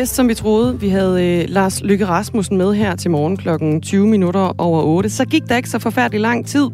[0.00, 3.80] Bedst som vi troede, vi havde øh, Lars Lykke Rasmussen med her til morgen klokken
[3.80, 5.10] 20 minutter over 8.
[5.10, 6.66] Så gik der ikke så forfærdelig lang tid,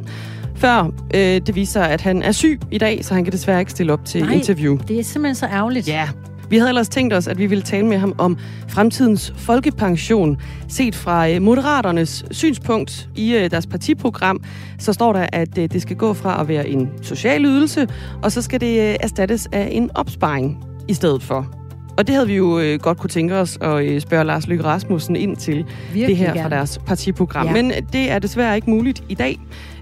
[0.56, 3.70] før øh, det viser, at han er syg i dag, så han kan desværre ikke
[3.70, 4.78] stille op til Nej, interview.
[4.88, 5.88] det er simpelthen så ærgerligt.
[5.88, 6.08] Ja,
[6.50, 10.36] vi havde ellers tænkt os, at vi ville tale med ham om fremtidens folkepension.
[10.68, 14.42] Set fra øh, Moderaternes synspunkt i øh, deres partiprogram,
[14.78, 17.88] så står der, at øh, det skal gå fra at være en social ydelse,
[18.22, 21.65] og så skal det erstattes af en opsparing i stedet for.
[21.98, 24.64] Og det havde vi jo øh, godt kunne tænke os at øh, spørge Lars Løkke
[24.64, 26.42] Rasmussen ind til Virkelig det her gerne.
[26.42, 27.46] fra deres partiprogram.
[27.46, 27.52] Ja.
[27.52, 29.38] Men det er desværre ikke muligt i dag.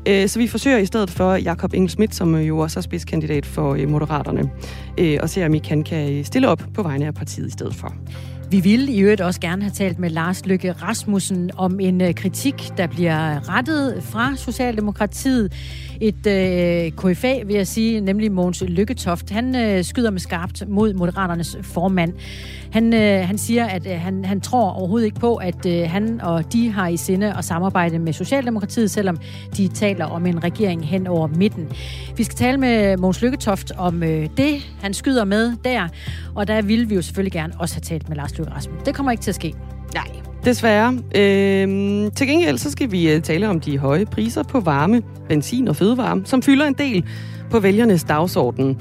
[0.09, 2.83] Øh, Så vi forsøger i stedet for Jakob Engel Schmidt, som øh, jo også er
[2.83, 4.51] spidskandidat for øh, Moderaterne,
[4.99, 7.51] øh, og ser, om I kan, kan øh, stille op på vegne af partiet i
[7.51, 7.95] stedet for.
[8.51, 12.15] Vi ville i øvrigt også gerne have talt med Lars Lykke Rasmussen om en øh,
[12.15, 15.53] kritik, der bliver rettet fra Socialdemokratiet.
[16.05, 19.31] Et øh, KFA, vil jeg sige, nemlig Mogens Lykketoft.
[19.31, 22.13] Han øh, skyder med skarpt mod Moderaternes formand.
[22.73, 26.21] Han, øh, han siger, at øh, han, han tror overhovedet ikke på, at øh, han
[26.21, 29.19] og de har i sinde at samarbejde med Socialdemokratiet, selvom
[29.57, 31.69] de taler om en regering hen over midten.
[32.17, 35.89] Vi skal tale med Mogens Lykketoft om øh, det, han skyder med der,
[36.35, 38.87] og der ville vi jo selvfølgelig gerne også have talt med Lars Løkke Rasmussen.
[38.87, 39.55] Det kommer ikke til at ske.
[39.95, 40.34] Nej.
[40.45, 40.99] Desværre.
[41.15, 45.69] Øhm, til gengæld så skal vi øh, tale om de høje priser på varme, benzin
[45.69, 47.05] og fødevarme, som fylder en del
[47.51, 48.81] på vælgernes dagsorden.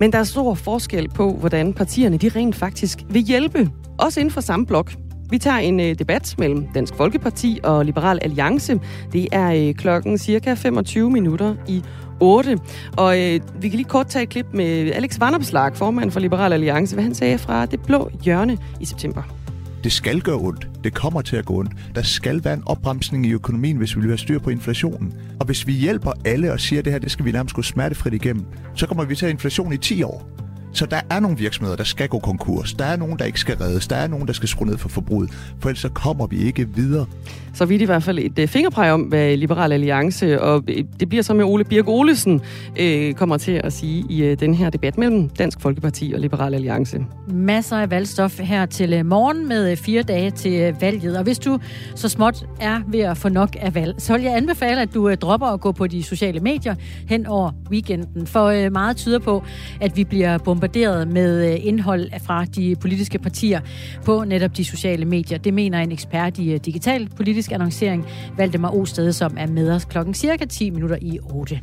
[0.00, 4.32] Men der er stor forskel på, hvordan partierne de rent faktisk vil hjælpe, også inden
[4.32, 4.92] for samme blok.
[5.30, 8.80] Vi tager en øh, debat mellem Dansk Folkeparti og Liberal Alliance.
[9.12, 11.82] Det er øh, klokken cirka 25 minutter i
[12.20, 12.58] 8.
[12.96, 16.52] Og øh, vi kan lige kort tage et klip med Alex Vanderbeslag, formand for Liberal
[16.52, 19.41] Alliance, hvad han sagde fra det blå hjørne i september.
[19.84, 20.68] Det skal gøre ondt.
[20.84, 21.72] Det kommer til at gå ondt.
[21.94, 25.14] Der skal være en opbremsning i økonomien, hvis vi vil have styr på inflationen.
[25.40, 27.62] Og hvis vi hjælper alle og siger, at det her det skal vi nærmest gå
[27.62, 30.41] smertefrit igennem, så kommer vi til at have inflation i 10 år.
[30.72, 32.72] Så der er nogle virksomheder, der skal gå konkurs.
[32.72, 33.88] Der er nogen, der ikke skal reddes.
[33.88, 35.30] Der er nogen, der skal skrue ned for forbruget.
[35.60, 37.06] For ellers så kommer vi ikke videre.
[37.54, 41.08] Så vidt i hvert fald et øh, fingerpræg om, hvad Liberal Alliance, og øh, det
[41.08, 42.40] bliver så med Ole Birk Olesen,
[42.80, 46.54] øh, kommer til at sige i øh, den her debat mellem Dansk Folkeparti og Liberal
[46.54, 46.98] Alliance.
[47.28, 51.16] Masser af valgstof her til øh, morgen med fire dage til valget.
[51.16, 51.58] Og hvis du
[51.94, 55.08] så småt er ved at få nok af valg, så vil jeg anbefale, at du
[55.08, 56.74] øh, dropper at gå på de sociale medier
[57.08, 58.26] hen over weekenden.
[58.26, 59.42] For øh, meget tyder på,
[59.80, 60.61] at vi bliver bombarderet
[61.06, 63.60] med øh, indhold fra de politiske partier
[64.04, 65.38] på netop de sociale medier.
[65.38, 68.06] Det mener en ekspert i øh, digital politisk annoncering,
[68.36, 71.60] Valdemar Osted, som er med os klokken cirka 10 minutter i 8.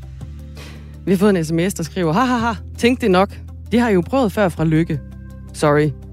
[1.05, 3.39] Vi har fået en sms, der skriver, ha ha ha, tænk det nok.
[3.71, 4.99] Det har I jo prøvet før fra Lykke.
[5.53, 6.08] Sorry.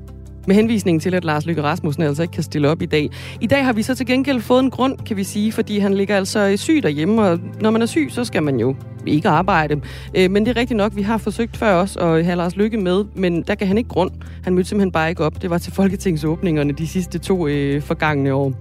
[0.47, 3.11] Med henvisningen til, at Lars Lykke Rasmussen altså ikke kan stille op i dag.
[3.41, 5.95] I dag har vi så til gengæld fået en grund, kan vi sige, fordi han
[5.95, 8.77] ligger altså syg derhjemme, og når man er syg, så skal man jo
[9.07, 9.81] ikke arbejde.
[10.15, 12.79] Øh, men det er rigtigt nok, vi har forsøgt før også at have Lars Lykke
[12.79, 14.11] med, men der kan han ikke grund.
[14.45, 15.43] Han mødte simpelthen bare ikke op.
[15.43, 18.53] Det var til folketingsåbningerne de sidste to øh, forgangne år.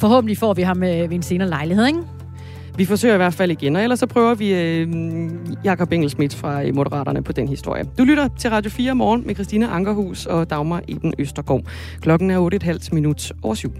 [0.00, 2.15] Forhåbentlig får vi ham øh, ved en senere lejlighed, ikke?
[2.76, 4.88] Vi forsøger i hvert fald igen, og ellers så prøver vi øh,
[5.64, 7.84] Jakob Engelsmidt fra øh, Moderaterne på den historie.
[7.98, 11.62] Du lytter til Radio 4 morgen med Christina Ankerhus og Dagmar Eben Østergaard.
[12.00, 13.72] Klokken er 8.30 minut over syv.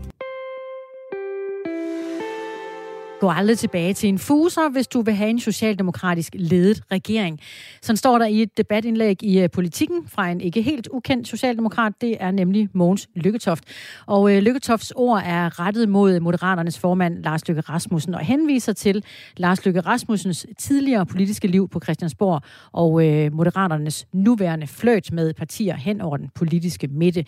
[3.20, 7.40] Gå aldrig tilbage til en fuser, hvis du vil have en socialdemokratisk ledet regering.
[7.82, 11.92] Sådan står der i et debatindlæg i øh, Politikken fra en ikke helt ukendt socialdemokrat.
[12.00, 13.64] Det er nemlig Mogens Lykketoft.
[14.06, 19.04] Og øh, Lykketofts ord er rettet mod Moderaternes formand Lars Lykke Rasmussen og henviser til
[19.36, 25.76] Lars Lykke Rasmussens tidligere politiske liv på Christiansborg og øh, Moderaternes nuværende fløjt med partier
[25.76, 27.24] hen over den politiske midte.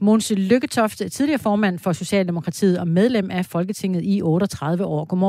[0.00, 5.04] Mogens Lykketoft, tidligere formand for Socialdemokratiet og medlem af Folketinget i 38 år.
[5.04, 5.27] Godmorgen.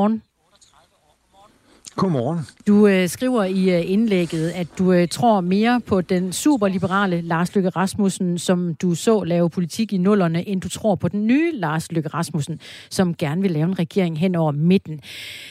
[1.96, 2.40] Godmorgen.
[2.66, 7.54] Du øh, skriver i øh, indlægget, at du øh, tror mere på den superliberale Lars
[7.54, 11.52] Løkke Rasmussen, som du så lave politik i nullerne, end du tror på den nye
[11.52, 12.60] Lars Løkke Rasmussen,
[12.90, 15.00] som gerne vil lave en regering hen over midten.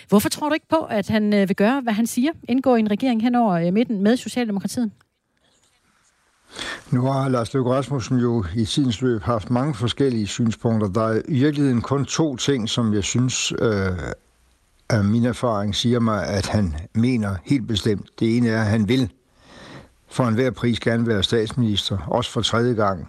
[0.10, 2.80] Hvorfor tror du ikke på, at han øh, vil gøre, hvad han siger, indgå i
[2.80, 4.92] en regering hen over øh, midten med Socialdemokratiet?
[6.92, 10.88] Nu har Lars Løkke Rasmussen jo i tidens løb haft mange forskellige synspunkter.
[10.88, 13.92] Der er i virkeligheden kun to ting, som jeg synes, øh,
[15.04, 18.10] min erfaring siger mig, at han mener helt bestemt.
[18.20, 19.12] Det ene er, at han vil
[20.12, 23.08] for enhver pris gerne være statsminister, også for tredje gang.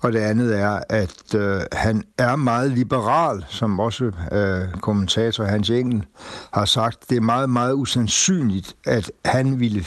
[0.00, 5.70] Og det andet er, at øh, han er meget liberal, som også øh, kommentator Hans
[5.70, 6.04] Engel
[6.52, 7.10] har sagt.
[7.10, 9.84] Det er meget, meget usandsynligt, at han ville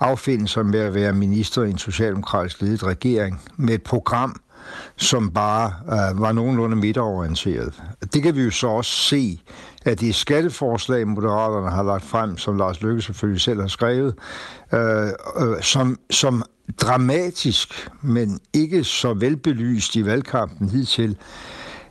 [0.00, 4.40] affinde sig med at være minister i en socialdemokratisk ledet regering med et program,
[4.96, 7.82] som bare øh, var nogenlunde midterorienteret.
[8.12, 9.40] Det kan vi jo så også se,
[9.84, 14.14] at det skatteforslag, Moderaterne har lagt frem, som Lars Løkke selvfølgelig selv har skrevet,
[14.72, 15.08] øh,
[15.40, 16.42] øh, som, som
[16.80, 21.16] dramatisk, men ikke så velbelyst i valgkampen hidtil,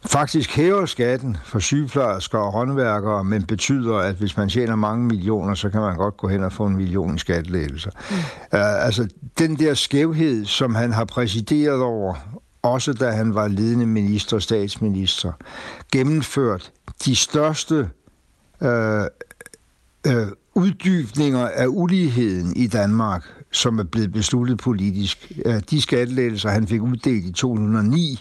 [0.06, 5.54] faktisk hæver skatten for sygeplejersker og håndværkere, men betyder, at hvis man tjener mange millioner,
[5.54, 7.92] så kan man godt gå hen og få en million i skattelettelser.
[8.10, 8.16] Mm.
[8.60, 9.08] Uh, altså,
[9.40, 12.16] den der skævhed, som han har præsideret over,
[12.68, 15.32] også da han var ledende minister og statsminister,
[15.92, 16.72] gennemført
[17.06, 17.90] de største
[18.62, 18.70] uh,
[20.08, 25.32] uh, uddybninger af uligheden i Danmark som er blevet besluttet politisk.
[25.70, 28.20] De skattelettelser, han fik uddelt i 2009,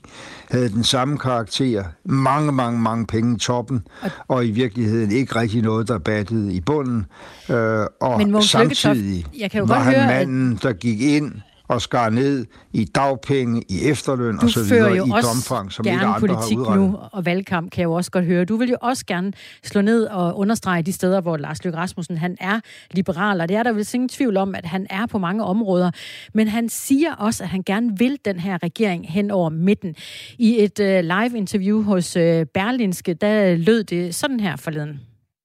[0.51, 1.85] havde den samme karakter.
[2.05, 3.87] Mange, mange, mange penge i toppen,
[4.29, 7.07] og i virkeligheden ikke rigtig noget, der battede i bunden.
[7.51, 11.33] Øh, og Men samtidig jeg kan jo var han høre, manden, der gik ind
[11.69, 15.99] og skar ned i dagpenge, i efterløn og så videre i et omfang, som ikke
[15.99, 18.45] andre politik har nu, og valgkamp kan jeg jo også godt høre.
[18.45, 19.33] Du vil jo også gerne
[19.65, 22.61] slå ned og understrege de steder, hvor Lars Løkke Rasmussen han er
[22.91, 25.91] liberal, og det er der vel ingen tvivl om, at han er på mange områder.
[26.35, 29.95] Men han siger også, at han gerne vil den her regering hen over midten.
[30.39, 32.23] I et uh, live-interview hos uh,
[32.55, 35.01] Berlinske, der lød det sådan her forleden.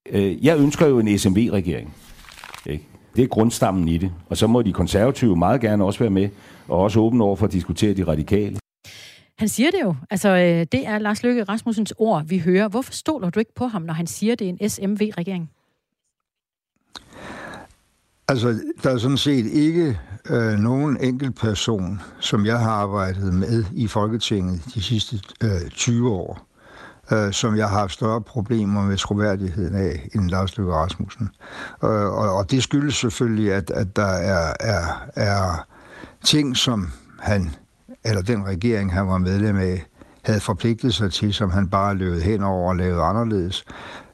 [0.10, 1.96] Øh, jeg ønsker jo en SMV-regering.
[2.66, 2.91] Ikke?
[3.16, 4.12] Det er grundstammen i det.
[4.30, 6.30] Og så må de konservative meget gerne også være med,
[6.68, 8.58] og også åbne over for at diskutere de radikale.
[9.38, 9.96] Han siger det jo.
[10.10, 12.68] Altså, øh, det er Lars Løkke Rasmussens ord, vi hører.
[12.68, 15.50] Hvorfor stoler du ikke på ham, når han siger, det er en SMV-regering?
[18.28, 20.00] Altså, der er sådan set ikke
[20.30, 26.12] øh, nogen enkelt person, som jeg har arbejdet med i Folketinget de sidste øh, 20
[26.12, 26.48] år,
[27.14, 31.30] øh, som jeg har haft større problemer med troværdigheden af end Lars Løkke Rasmussen.
[31.84, 35.68] Øh, og, og det skyldes selvfølgelig, at, at der er, er, er
[36.24, 37.50] ting, som han,
[38.06, 39.86] eller den regering, han var medlem af,
[40.24, 43.66] havde forpligtet sig til, som han bare løbet hen over og lavet anderledes.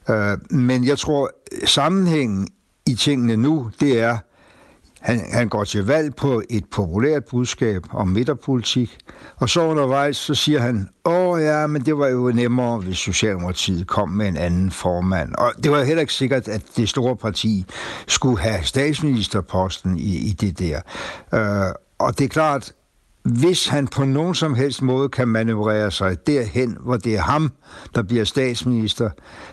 [0.10, 1.32] Øh, men jeg tror,
[1.66, 2.48] sammenhængen
[2.88, 4.18] i tingene nu, det er,
[5.00, 8.98] han, han går til valg på et populært budskab om midterpolitik,
[9.36, 13.88] og så undervejs, så siger han, åh ja, men det var jo nemmere, hvis Socialdemokratiet
[13.88, 15.36] kom med en anden formand.
[15.36, 17.66] Og det var heller ikke sikkert, at det store parti
[18.08, 20.82] skulle have statsministerposten i, i det der.
[21.34, 22.72] Øh, og det er klart,
[23.28, 27.52] hvis han på nogen som helst måde kan manøvrere sig derhen, hvor det er ham,
[27.96, 29.10] der bliver statsminister,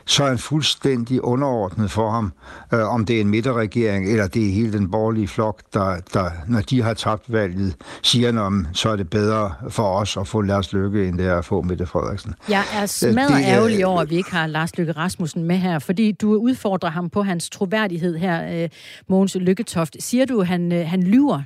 [0.07, 2.33] så er han fuldstændig underordnet for ham,
[2.75, 6.31] øh, om det er en midterregering, eller det er hele den borgerlige flok, der, der
[6.49, 10.41] når de har tabt valget, siger om, så er det bedre for os at få
[10.41, 12.35] Lars Løkke, end det er at få Mette Frederiksen.
[12.49, 15.79] Jeg er smadret er, ærgerlig over, at vi ikke har Lars Løkke Rasmussen med her,
[15.79, 18.69] fordi du udfordrer ham på hans troværdighed her, øh,
[19.09, 19.97] Mogens Lykketoft.
[20.01, 21.43] Siger du, at han, øh, han lyver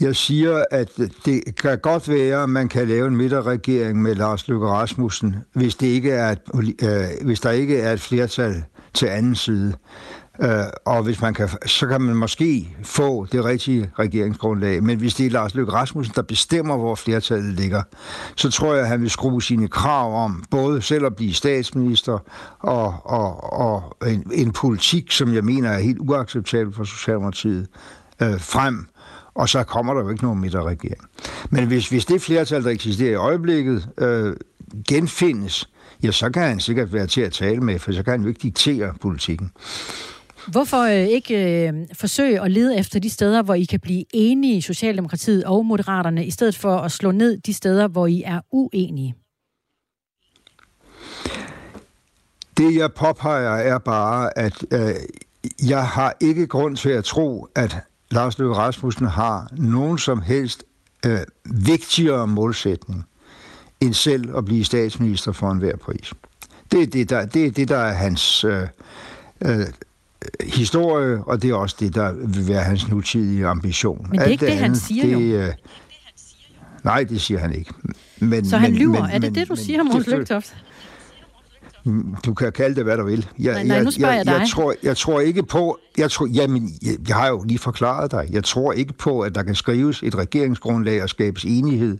[0.00, 0.88] jeg siger, at
[1.24, 5.74] det kan godt være, at man kan lave en midterregering med Lars Løkke Rasmussen, hvis,
[5.74, 6.40] det ikke er et,
[6.82, 8.64] øh, hvis der ikke er et flertal
[8.94, 9.74] til anden side.
[10.42, 14.82] Øh, og hvis man kan, så kan man måske få det rigtige regeringsgrundlag.
[14.82, 17.82] Men hvis det er Lars Løkke Rasmussen, der bestemmer, hvor flertallet ligger,
[18.36, 22.18] så tror jeg, at han vil skrue sine krav om både selv at blive statsminister
[22.58, 27.66] og, og, og en, en politik, som jeg mener er helt uacceptabel for Socialdemokratiet,
[28.22, 28.86] øh, frem
[29.40, 31.04] og så kommer der jo ikke nogen midterregering.
[31.50, 34.36] Men hvis, hvis det flertal, der eksisterer i øjeblikket, øh,
[34.88, 35.68] genfindes,
[36.02, 38.28] ja, så kan han sikkert være til at tale med, for så kan han jo
[38.28, 39.50] ikke diktere politikken.
[40.46, 44.62] Hvorfor øh, ikke øh, forsøge at lede efter de steder, hvor I kan blive enige,
[44.62, 49.14] Socialdemokratiet og Moderaterne, i stedet for at slå ned de steder, hvor I er uenige?
[52.56, 54.94] Det jeg påpeger er bare, at øh,
[55.68, 57.76] jeg har ikke grund til at tro, at
[58.10, 60.64] Lars Løkke Rasmussen har nogen som helst
[61.06, 63.04] øh, vigtigere målsætning
[63.80, 66.12] end selv at blive statsminister for enhver pris.
[66.72, 68.62] Det er det, der, det, er, det, der er hans øh,
[69.44, 69.66] øh,
[70.40, 74.06] historie, og det er også det, der vil være hans nutidige ambition.
[74.10, 75.38] Men det er ikke det, det han siger det, jo.
[75.38, 75.54] Øh,
[76.84, 77.72] nej, det siger han ikke.
[78.18, 79.00] Men, Så han men, lyver?
[79.00, 80.56] Men, er det det, du men, siger, Måns Lygtoft?
[82.24, 83.28] Du kan kalde det, hvad du vil.
[83.38, 85.78] Jeg, nej, nej, nu spørger jeg, jeg, jeg, jeg, tror, jeg tror ikke på...
[85.98, 88.28] Jeg, tror, jamen, jeg, jeg har jo lige forklaret dig.
[88.30, 91.98] Jeg tror ikke på, at der kan skrives et regeringsgrundlag og skabes enighed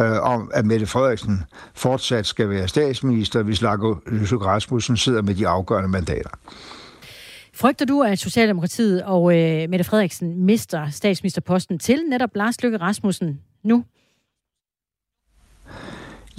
[0.00, 1.42] øh, om, at Mette Frederiksen
[1.74, 6.30] fortsat skal være statsminister, hvis Lars Løkke Rasmussen sidder med de afgørende mandater.
[7.54, 13.40] Frygter du, at Socialdemokratiet og øh, Mette Frederiksen mister statsministerposten til netop Lars Løkke Rasmussen
[13.64, 13.84] nu?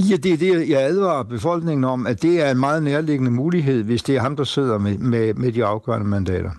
[0.10, 3.84] Ja, det er det, jeg advarer befolkningen om, at det er en meget nærliggende mulighed,
[3.84, 6.52] hvis det er ham, der sidder med, med, med de afgørende mandater.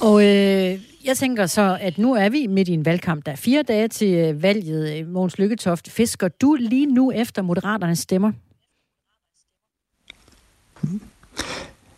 [0.00, 3.26] Og øh, jeg tænker så, at nu er vi midt i en valgkamp.
[3.26, 5.08] Der er fire dage til øh, valget.
[5.08, 8.32] Mogens Lykketoft, fisker du lige nu efter Moderaternes stemmer?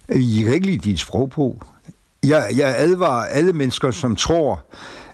[0.09, 1.61] Jeg kan ikke lide dit sprog på.
[2.25, 4.65] Jeg, jeg advarer alle mennesker, som tror,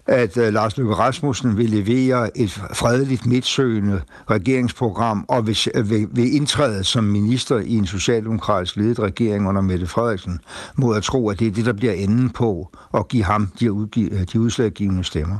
[0.06, 6.34] at øh, Lars Løkke Rasmussen vil levere et fredeligt midtsøgende regeringsprogram og vil, vil, vil
[6.34, 10.40] indtræde som minister i en socialdemokratisk ledet regering under Mette Frederiksen,
[10.76, 13.72] mod at tro, at det er det, der bliver enden på at give ham de,
[13.72, 15.36] udgive, de udslaggivende stemmer.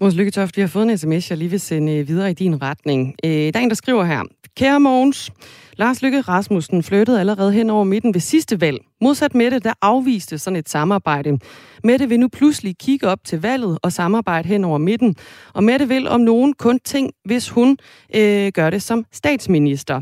[0.00, 2.62] Måns Lykketoft, vi har fået en sms, jeg lige vil sende øh, videre i din
[2.62, 3.14] retning.
[3.24, 4.22] Øh, der er en, der skriver her.
[4.56, 5.30] Kære Mogens,
[5.80, 8.78] Lars Lykke Rasmussen flyttede allerede hen over midten ved sidste valg.
[9.00, 11.38] Modsat Mette, der afviste sådan et samarbejde.
[11.84, 15.16] Mette vil nu pludselig kigge op til valget og samarbejde hen over midten.
[15.54, 17.76] Og Mette vil om nogen kun ting, hvis hun
[18.16, 20.00] øh, gør det som statsminister.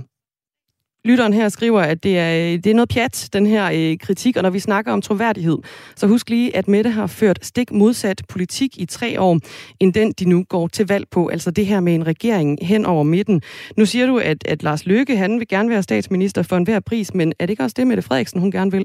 [1.08, 4.36] Lytteren her skriver, at det er, øh, det er noget pjat, den her øh, kritik,
[4.36, 5.58] og når vi snakker om troværdighed,
[5.96, 9.38] så husk lige, at Mette har ført stik modsat politik i tre år,
[9.80, 11.28] end den, de nu går til valg på.
[11.28, 13.42] Altså det her med en regering hen over midten.
[13.76, 17.14] Nu siger du, at, at Lars Løkke, han vil gerne være statsminister for enhver pris,
[17.14, 18.84] men er det ikke også det, Mette Frederiksen, hun gerne vil?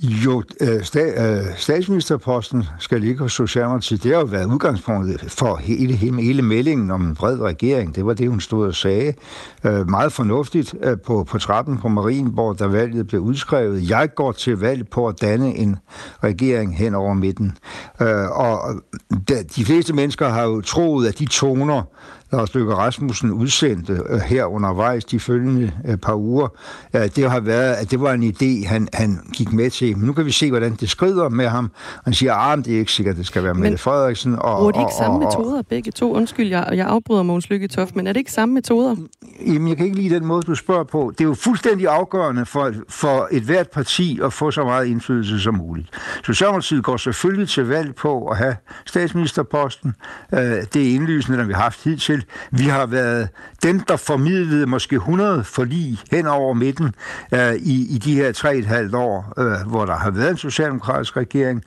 [0.00, 4.02] Jo, øh, sta, øh, statsministerposten skal ligge hos Socialdemokratiet.
[4.02, 7.94] Det har jo været udgangspunktet for hele, hele, hele meldingen om en bred regering.
[7.94, 9.14] Det var det, hun stod og sagde.
[9.64, 10.74] Øh, meget fornuftigt
[11.06, 13.90] på, på trappen på Marienborg, da valget blev udskrevet.
[13.90, 15.76] Jeg går til valg på at danne en
[16.24, 17.58] regering hen over midten.
[18.30, 18.82] Og
[19.56, 21.82] de fleste mennesker har jo troet, at de toner,
[22.32, 26.48] Lars Løkke Rasmussen udsendte øh, her undervejs de følgende øh, par uger,
[26.92, 29.98] det har været, at det var en idé, han, han gik med til.
[29.98, 31.70] Men nu kan vi se, hvordan det skrider med ham.
[32.04, 34.34] Han siger, at ah, det er ikke sikkert, det skal være men, Mette Frederiksen.
[34.34, 36.14] Og, bruger de ikke og, samme og, metoder, begge to?
[36.14, 38.96] Undskyld, jeg, jeg afbryder Mogens Lykke Toft, men er det ikke samme metoder?
[39.46, 41.12] Jamen, jeg kan ikke lide den måde, du spørger på.
[41.18, 45.40] Det er jo fuldstændig afgørende for, for et hvert parti at få så meget indflydelse
[45.40, 45.88] som muligt.
[46.24, 48.56] Socialdemokratiet går selvfølgelig til valg på at have
[48.86, 49.94] statsministerposten.
[50.34, 52.24] Øh, det er indlysende, når vi har haft hidtil.
[52.50, 53.28] Vi har været
[53.62, 56.94] dem, der formidlede måske 100 forlig hen over midten
[57.34, 60.36] øh, i, i de her tre et halvt år, øh, hvor der har været en
[60.36, 61.62] socialdemokratisk regering.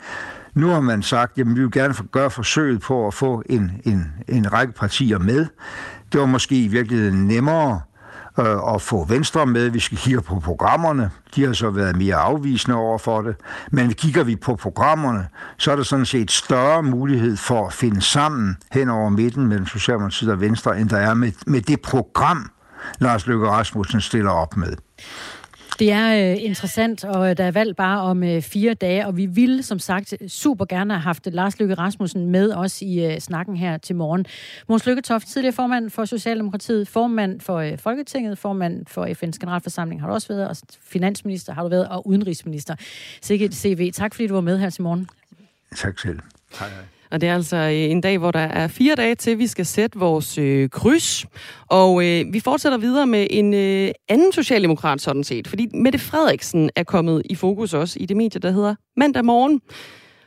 [0.53, 4.13] Nu har man sagt, at vi vil gerne gøre forsøget på at få en, en,
[4.27, 5.45] en række partier med.
[6.11, 7.81] Det var måske i virkeligheden nemmere
[8.39, 9.69] øh, at få Venstre med.
[9.69, 11.11] Vi skal kigge på programmerne.
[11.35, 13.35] De har så været mere afvisende over for det.
[13.71, 15.27] Men kigger vi på programmerne,
[15.57, 19.65] så er der sådan set større mulighed for at finde sammen hen over midten mellem
[19.65, 22.51] Socialdemokratiet og Venstre, end der er med, med det program,
[22.99, 24.73] Lars Løkke Rasmussen stiller op med.
[25.79, 29.25] Det er øh, interessant, og der er valg bare om øh, fire dage, og vi
[29.25, 33.55] ville som sagt super gerne have haft Lars Løkke Rasmussen med os i øh, snakken
[33.55, 34.25] her til morgen.
[34.69, 40.07] Måns Lykketoft, tidligere formand for Socialdemokratiet, formand for øh, Folketinget, formand for FN's generalforsamling har
[40.07, 42.75] du også været, og finansminister har du været, og udenrigsminister.
[43.21, 43.91] Sikkert CV.
[43.91, 45.09] Tak fordi du var med her til morgen.
[45.75, 46.19] Tak selv.
[46.59, 46.98] Hej hej.
[47.11, 49.65] Og det er altså øh, en dag, hvor der er fire dage til, vi skal
[49.65, 51.25] sætte vores øh, kryds.
[51.67, 55.47] Og øh, vi fortsætter videre med en øh, anden socialdemokrat sådan set.
[55.47, 59.61] Fordi Mette Frederiksen er kommet i fokus også i det medie, der hedder Mandag Morgen.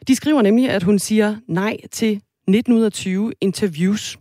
[0.09, 2.13] De skriver nemlig, at hun siger nej til
[2.49, 4.19] 1920 interviews.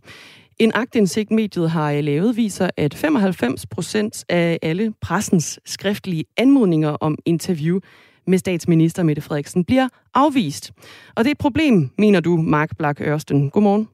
[0.58, 6.90] En agtindsigt, mediet har øh, lavet, viser, at 95 procent af alle pressens skriftlige anmodninger
[6.90, 7.78] om interview
[8.26, 10.72] med statsminister Mette Frederiksen bliver afvist.
[11.16, 13.50] Og det er et problem, mener du, Mark Black Ørsten.
[13.50, 13.88] Godmorgen.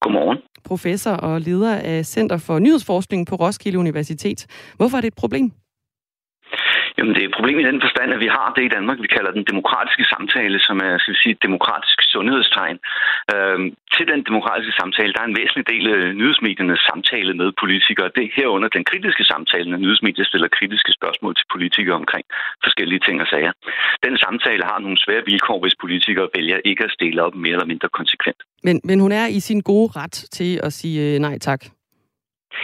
[0.00, 0.38] Godmorgen.
[0.64, 4.46] Professor og leder af Center for Nyhedsforskning på Roskilde Universitet.
[4.76, 5.52] Hvorfor er det et problem?
[6.98, 9.14] Jamen, det er et problem i den forstand, at vi har det i Danmark, vi
[9.16, 12.78] kalder den demokratiske samtale, som er, skal vi sige, et demokratisk sundhedstegn.
[13.34, 18.08] Øhm, til den demokratiske samtale, der er en væsentlig del af nyhedsmediernes samtale med politikere.
[18.16, 22.24] Det er herunder den kritiske samtale, når nyhedsmedier stiller kritiske spørgsmål til politikere omkring
[22.66, 23.52] forskellige ting og sager.
[24.06, 27.70] Den samtale har nogle svære vilkår, hvis politikere vælger ikke at stille op mere eller
[27.72, 28.40] mindre konsekvent.
[28.66, 31.60] Men, men hun er i sin gode ret til at sige øh, nej tak.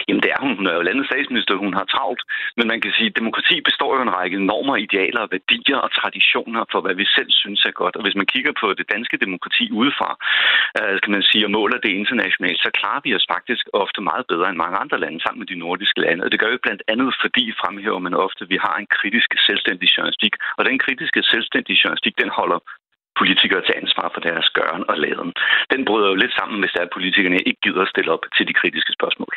[0.07, 0.53] Jamen det er hun.
[0.59, 1.63] Hun er jo landets statsminister.
[1.65, 2.21] Hun har travlt.
[2.57, 5.91] Men man kan sige, at demokrati består jo af en række normer, idealer, værdier og
[5.99, 7.95] traditioner for, hvad vi selv synes er godt.
[7.97, 10.09] Og hvis man kigger på det danske demokrati udefra,
[10.79, 14.25] øh, kan man sige, og måler det internationalt, så klarer vi os faktisk ofte meget
[14.31, 16.23] bedre end mange andre lande sammen med de nordiske lande.
[16.25, 19.29] Og det gør vi blandt andet, fordi fremhæver man ofte, at vi har en kritisk
[19.47, 20.33] selvstændig journalistik.
[20.57, 22.59] Og den kritiske selvstændige journalistik, den holder
[23.19, 25.31] politikere til ansvar for deres gøren og laden.
[25.73, 28.47] Den bryder jo lidt sammen, hvis der er politikerne ikke gider at stille op til
[28.49, 29.33] de kritiske spørgsmål.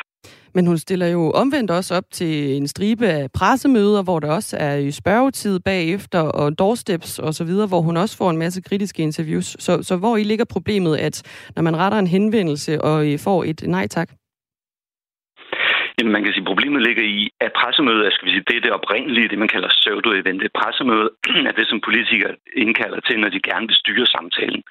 [0.55, 4.57] Men hun stiller jo omvendt også op til en stribe af pressemøder, hvor der også
[4.59, 9.03] er spørgetid bagefter, og doorsteps og så videre, hvor hun også får en masse kritiske
[9.03, 9.47] interviews.
[9.59, 11.15] Så, så hvor I ligger problemet, at
[11.55, 14.09] når man retter en henvendelse og får et nej tak?
[15.97, 18.65] Jamen, man kan sige, at problemet ligger i, at pressemødet skal vi sige, det er
[18.65, 20.41] det oprindelige, det man kalder pseudo-event.
[20.45, 21.09] Et pressemøde
[21.49, 24.61] er det, som politikere indkalder til, når de gerne vil styre samtalen.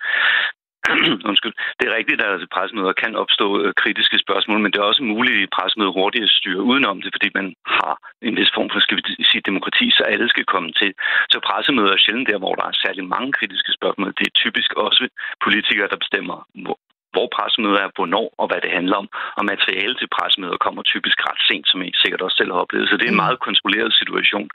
[1.31, 4.79] undskyld, det er rigtigt, at der til pressemøder kan opstå øh, kritiske spørgsmål, men det
[4.79, 7.47] er også muligt i pressemøder hurtigt at styre udenom det, fordi man
[7.79, 7.95] har
[8.29, 10.91] en vis form for skal vi sige, demokrati, så alle skal komme til.
[11.33, 14.15] Så pressemøder er sjældent der, hvor der er særlig mange kritiske spørgsmål.
[14.19, 15.05] Det er typisk også
[15.45, 16.37] politikere, der bestemmer,
[17.15, 19.09] hvor pressemøder er, hvornår og hvad det handler om.
[19.39, 22.89] Og materiale til pressemøder kommer typisk ret sent, som I sikkert også selv har oplevet.
[22.89, 23.25] Så det er en mm.
[23.25, 24.49] meget kontrolleret situation.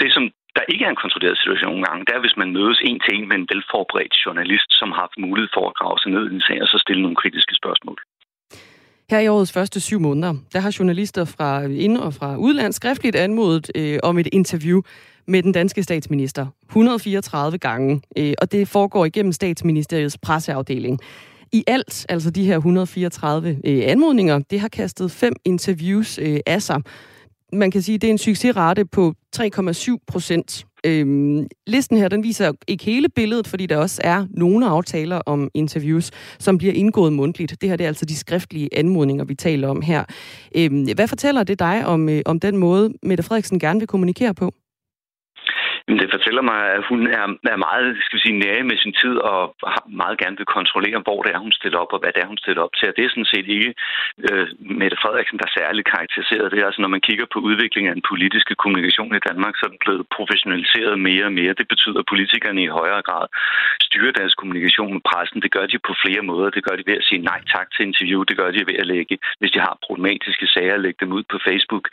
[0.00, 0.24] Det, som
[0.56, 3.12] der ikke er en kontrolleret situation nogle gange, det er, hvis man mødes en til
[3.16, 6.34] en med en velforberedt journalist, som har haft mulighed for at grave sig ned i
[6.38, 7.98] en sag og så stille nogle kritiske spørgsmål.
[9.10, 11.50] Her i årets første syv måneder, der har journalister fra
[11.86, 14.78] ind- og fra udland skriftligt anmodet øh, om et interview
[15.26, 21.00] med den danske statsminister 134 gange, øh, og det foregår igennem statsministeriets presseafdeling.
[21.52, 26.62] I alt, altså de her 134 øh, anmodninger, det har kastet fem interviews øh, af
[26.62, 26.82] sig.
[27.52, 30.66] Man kan sige, det er en succesrate på 3,7 procent.
[30.86, 35.50] Øhm, listen her, den viser ikke hele billedet, fordi der også er nogle aftaler om
[35.54, 37.60] interviews, som bliver indgået mundtligt.
[37.60, 40.04] Det her det er altså de skriftlige anmodninger, vi taler om her.
[40.56, 44.34] Øhm, hvad fortæller det dig om, øh, om den måde, Mette Frederiksen gerne vil kommunikere
[44.34, 44.54] på?
[45.88, 49.16] Det fortæller mig, at hun er, er meget skal vi sige, nære med sin tid
[49.32, 49.40] og
[50.02, 52.42] meget gerne vil kontrollere, hvor det er, hun stiller op og hvad det er, hun
[52.44, 52.88] stiller op til.
[52.88, 53.70] Og det er sådan set ikke
[54.26, 54.46] øh,
[54.80, 56.50] Mette Frederiksen, der er særligt karakteriseret.
[56.52, 59.62] Det er altså, når man kigger på udviklingen af den politiske kommunikation i Danmark, så
[59.66, 61.58] er den blevet professionaliseret mere og mere.
[61.60, 63.26] Det betyder, at politikerne i højere grad
[63.88, 65.42] styrer deres kommunikation med pressen.
[65.44, 66.48] Det gør de på flere måder.
[66.56, 68.20] Det gør de ved at sige nej tak til interview.
[68.28, 71.38] Det gør de ved at lægge, hvis de har problematiske sager, lægge dem ud på
[71.48, 71.84] Facebook.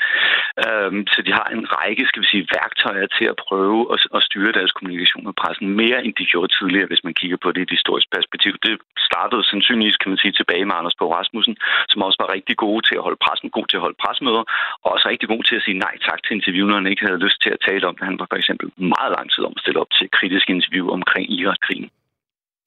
[0.65, 4.21] Øhm, så de har en række, skal vi sige, værktøjer til at prøve at, at
[4.27, 7.59] styre deres kommunikation med pressen mere, end de gjorde tidligere, hvis man kigger på det
[7.61, 8.53] i et historisk perspektiv.
[8.65, 8.73] Det
[9.09, 11.55] startede sandsynligvis, kan man sige, tilbage med Anders Borg Rasmussen,
[11.91, 14.43] som også var rigtig god til at holde pressen, god til at holde pressemøder,
[14.83, 17.23] og også rigtig god til at sige nej tak til interview, når han ikke havde
[17.25, 18.05] lyst til at tale om det.
[18.09, 21.25] Han var for eksempel meget lang tid om at stille op til kritiske interview omkring
[21.39, 21.89] Irak-krigen.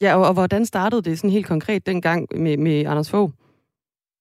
[0.05, 3.31] Ja, og, og hvordan startede det sådan helt konkret dengang med, med Anders Fogh?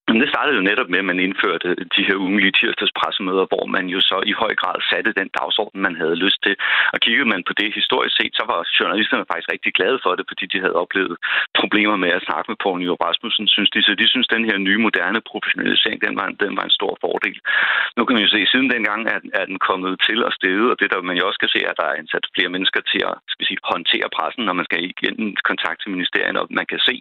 [0.07, 3.99] Det startede jo netop med, at man indførte de her ugenlige tirsdagspressemøder, hvor man jo
[4.09, 6.55] så i høj grad satte den dagsorden, man havde lyst til.
[6.93, 10.25] Og kiggede man på det historisk set, så var journalisterne faktisk rigtig glade for det,
[10.29, 11.15] fordi de havde oplevet
[11.59, 13.79] problemer med at snakke med Poul Nyrup Rasmussen, synes de.
[13.83, 16.77] Så de synes, at den her nye, moderne professionalisering, den var, en, den var en
[16.79, 17.37] stor fordel.
[17.97, 20.65] Nu kan man jo se, at siden dengang er, er den kommet til at stede,
[20.71, 23.01] og det der man jo også kan se, at der er ansat flere mennesker til
[23.09, 26.79] at skal sige, håndtere pressen, når man skal igennem kontakt til ministerierne, og man kan
[26.89, 26.95] se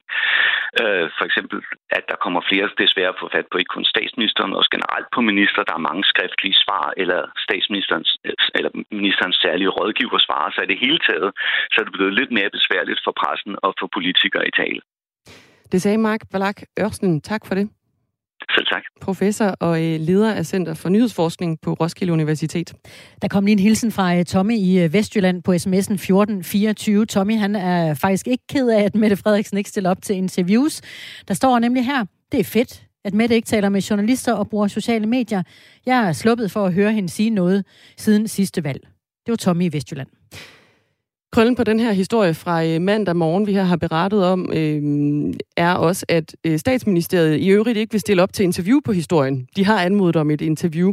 [0.82, 1.58] øh, for eksempel,
[1.96, 5.08] at der kommer flere svært at få fat på ikke kun statsministeren, men også generelt
[5.14, 5.60] på minister.
[5.68, 8.10] Der er mange skriftlige svar, eller statsministerens
[8.56, 10.50] eller ministerens særlige rådgiver svarer.
[10.50, 11.30] Så i det hele taget,
[11.72, 14.80] så er det blevet lidt mere besværligt for pressen og for politikere i tale.
[15.72, 17.20] Det sagde Mark Balak Ørsten.
[17.20, 17.66] Tak for det.
[18.50, 18.82] Selv tak.
[19.00, 22.74] Professor og øh, leder af Center for Nyhedsforskning på Roskilde Universitet.
[23.22, 27.06] Der kom lige en hilsen fra øh, Tommy i øh, Vestjylland på sms'en 1424.
[27.06, 30.80] Tommy han er faktisk ikke ked af, at Mette Frederiksen ikke stiller op til interviews.
[31.28, 34.68] Der står nemlig her, det er fedt, at Mette ikke taler med journalister og bruger
[34.68, 35.42] sociale medier.
[35.86, 37.64] Jeg er sluppet for at høre hende sige noget
[37.96, 38.80] siden sidste valg.
[39.26, 40.08] Det var Tommy i Vestjylland.
[41.34, 45.34] Krøllen på den her historie fra øh, mandag morgen, vi her har berettet om, øh,
[45.56, 49.48] er også, at øh, statsministeriet i øvrigt ikke vil stille op til interview på historien.
[49.56, 50.92] De har anmodet om et interview.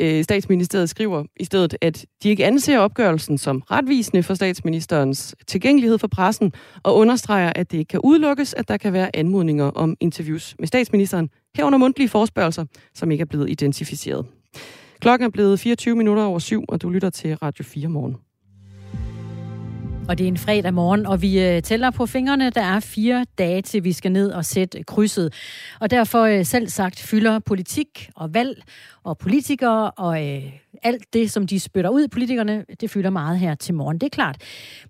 [0.00, 5.98] Øh, statsministeriet skriver i stedet, at de ikke anser opgørelsen som retvisende for statsministerens tilgængelighed
[5.98, 9.96] for pressen, og understreger, at det ikke kan udelukkes, at der kan være anmodninger om
[10.00, 14.26] interviews med statsministeren, herunder mundtlige forspørgelser, som ikke er blevet identificeret.
[15.00, 18.16] Klokken er blevet 24 minutter over syv, og du lytter til Radio 4 morgen.
[20.10, 22.50] Og det er en fredag morgen, og vi øh, tæller på fingrene.
[22.50, 25.34] Der er fire dage til, vi skal ned og sætte krydset.
[25.80, 28.62] Og derfor øh, selv sagt fylder politik og valg
[29.04, 30.42] og politikere og øh,
[30.82, 33.98] alt det, som de spytter ud, politikerne, det fylder meget her til morgen.
[33.98, 34.36] Det er klart.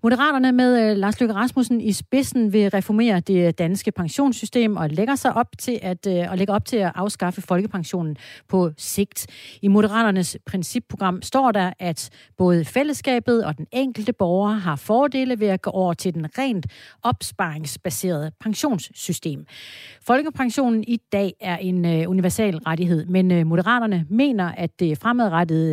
[0.03, 5.15] Moderaterne med øh, Lars Løkke Rasmussen i spidsen vil reformere det danske pensionssystem og lægger
[5.15, 9.27] sig op til at, øh, og lægger op til at afskaffe folkepensionen på sigt.
[9.61, 15.47] I Moderaternes principprogram står der, at både fællesskabet og den enkelte borger har fordele ved
[15.47, 16.65] at gå over til den rent
[17.03, 19.45] opsparingsbaserede pensionssystem.
[20.01, 24.97] Folkepensionen i dag er en øh, universal rettighed, men Moderaterne mener, at det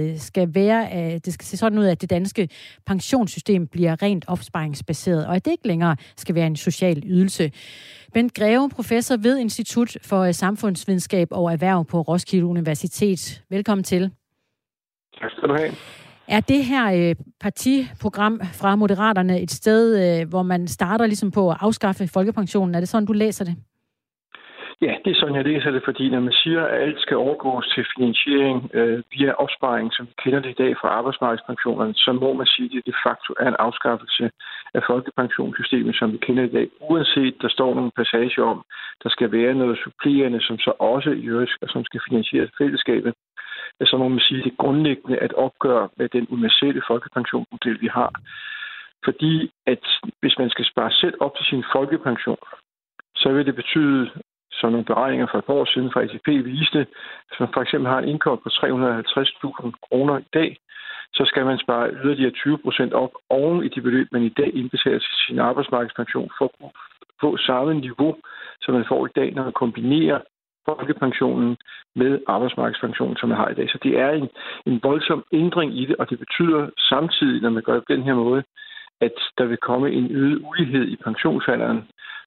[0.09, 2.49] fremadrettet skal være, at det skal se sådan ud, at det danske
[2.87, 7.53] pensionssystem bliver rent opsparingsbaseret, og at det ikke længere skal være en social ydelse.
[8.15, 13.43] Bent Greve, professor ved Institut for Samfundsvidenskab og Erhverv på Roskilde Universitet.
[13.51, 14.11] Velkommen til.
[15.21, 15.73] Tak skal du have.
[16.29, 21.51] Er det her øh, partiprogram fra Moderaterne et sted, øh, hvor man starter ligesom på
[21.51, 22.75] at afskaffe folkepensionen?
[22.75, 23.57] Er det sådan, du læser det?
[24.81, 27.67] Ja, det er sådan, jeg læser det, fordi når man siger, at alt skal overgås
[27.75, 32.33] til finansiering øh, via opsparing, som vi kender det i dag fra arbejdsmarkedspensionerne, så må
[32.33, 34.31] man sige, at det de facto er en afskaffelse
[34.75, 38.65] af folkepensionssystemet, som vi kender i dag, uanset der står nogle passager om,
[39.03, 43.15] der skal være noget supplerende, som så også i øvrigt, som skal finansieres fællesskabet
[43.87, 47.87] så må man sige, at det er grundlæggende at opgøre med den universelle folkepensionsmodel, vi
[47.87, 48.11] har.
[49.05, 49.85] Fordi at
[50.21, 52.45] hvis man skal spare selv op til sin folkepension,
[53.17, 54.11] så vil det betyde,
[54.59, 56.87] som nogle beregninger for et år siden fra ATP viste,
[57.27, 60.51] hvis man for eksempel har en indkomst på 350.000 kroner i dag,
[61.15, 64.51] så skal man spare yderligere 20 procent op oven i de beløb, man i dag
[64.55, 66.71] indbetaler til sin arbejdsmarkedspension for at
[67.21, 68.17] få samme niveau,
[68.63, 70.21] som man får i dag, når man kombinerer
[70.69, 71.57] folkepensionen
[71.95, 73.69] med arbejdsmarkedspensionen, som man har i dag.
[73.71, 74.29] Så det er en,
[74.67, 78.03] en voldsom ændring i det, og det betyder samtidig, når man gør det på den
[78.03, 78.43] her måde,
[79.01, 81.81] at der vil komme en øget ulighed i pensionsalderen,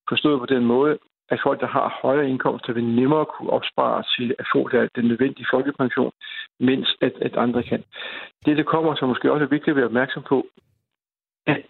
[0.09, 0.97] forstået på den måde,
[1.31, 5.51] at folk, der har højere indkomster, vil nemmere kunne opspare til at få den nødvendige
[5.53, 6.11] folkepension,
[6.59, 7.83] mens at, at andre kan.
[8.45, 10.47] Det, der kommer, som måske også er vigtigt at være opmærksom på,
[11.47, 11.61] at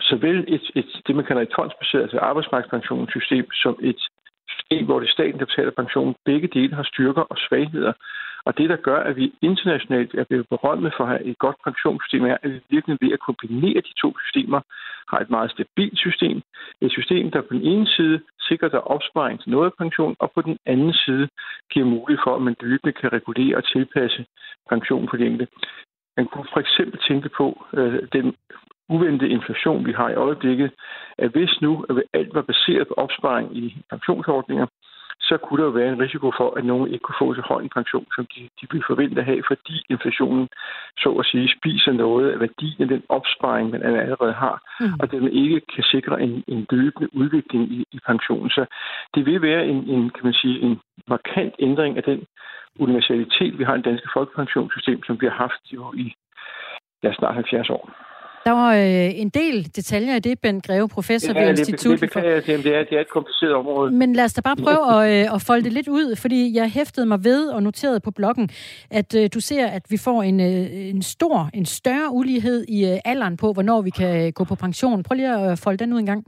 [0.00, 4.00] såvel et, et, det, man kalder et fondsbaseret altså arbejdsmarkedspensionssystem, som et
[4.48, 7.92] system, hvor det er staten, der betaler pensionen, begge dele har styrker og svagheder.
[8.44, 11.56] Og det, der gør, at vi internationalt er blevet berømmet for at have et godt
[11.64, 14.60] pensionssystem, er, at vi virkelig ved at kombinere de to systemer
[15.10, 16.42] har et meget stabilt system.
[16.80, 20.32] Et system, der på den ene side sikrer dig opsparing til noget af pension, og
[20.34, 21.28] på den anden side
[21.72, 24.26] giver mulighed for, at man løbende kan regulere og tilpasse
[24.68, 25.52] pensionen på de enkelte.
[26.16, 28.34] Man kunne for eksempel tænke på øh, den
[28.88, 30.70] uventede inflation, vi har i øjeblikket,
[31.18, 34.66] at hvis nu at alt var baseret på opsparing i pensionsordninger,
[35.20, 37.60] så kunne der jo være en risiko for, at nogen ikke kunne få så høj
[37.62, 40.48] en pension, som de, de ville forvente at have, fordi inflationen,
[40.98, 44.94] så at sige, spiser noget af værdien af den opsparing, man allerede har, mm.
[45.00, 48.50] og den ikke kan sikre en, en løbende udvikling i, i pensionen.
[48.50, 48.66] Så
[49.14, 52.26] det vil være en, en, kan man sige, en markant ændring af den
[52.78, 56.14] universalitet, vi har i det danske folkepensionssystem, som vi har haft jo i
[57.02, 58.11] ja, snart 70 år.
[58.44, 62.24] Der var øh, en del detaljer i det, Ben Greve, professor ja, ved Instituttet det,
[62.24, 63.90] det, det, det, er, det er et kompliceret område.
[63.90, 66.70] Men lad os da bare prøve at, øh, at folde det lidt ud, fordi jeg
[66.70, 68.50] hæftede mig ved og noterede på bloggen,
[68.90, 72.86] at øh, du ser, at vi får en, øh, en stor, en større ulighed i
[72.86, 75.02] øh, alderen på, hvornår vi kan gå på pension.
[75.02, 76.24] Prøv lige at folde den ud en gang.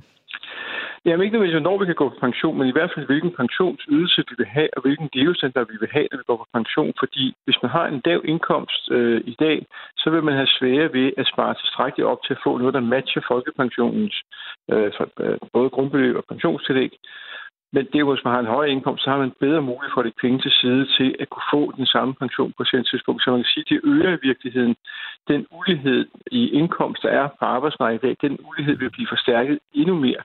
[1.06, 4.24] Jamen ikke nødvendigvis, hvornår vi kan gå på pension, men i hvert fald, hvilken pensionsydelse
[4.28, 6.92] vi vil have, og hvilken levestandard vi vil have, når vi går på pension.
[6.98, 10.92] Fordi hvis man har en lav indkomst øh, i dag, så vil man have svære
[10.92, 14.16] ved at spare tilstrækkeligt op til at få noget, der matcher folkepensionens
[14.72, 16.92] øh, øh både grundbeløb og pensionstillæg.
[17.74, 20.00] Men det er hvis man har en høj indkomst, så har man bedre mulighed for
[20.00, 23.22] at lægge penge til side til at kunne få den samme pension på et tidspunkt.
[23.22, 24.74] Så man kan sige, at det øger i virkeligheden
[25.28, 26.06] den ulighed
[26.40, 28.16] i indkomst, der er på arbejdsmarkedet i dag.
[28.28, 30.22] Den ulighed vil blive forstærket endnu mere.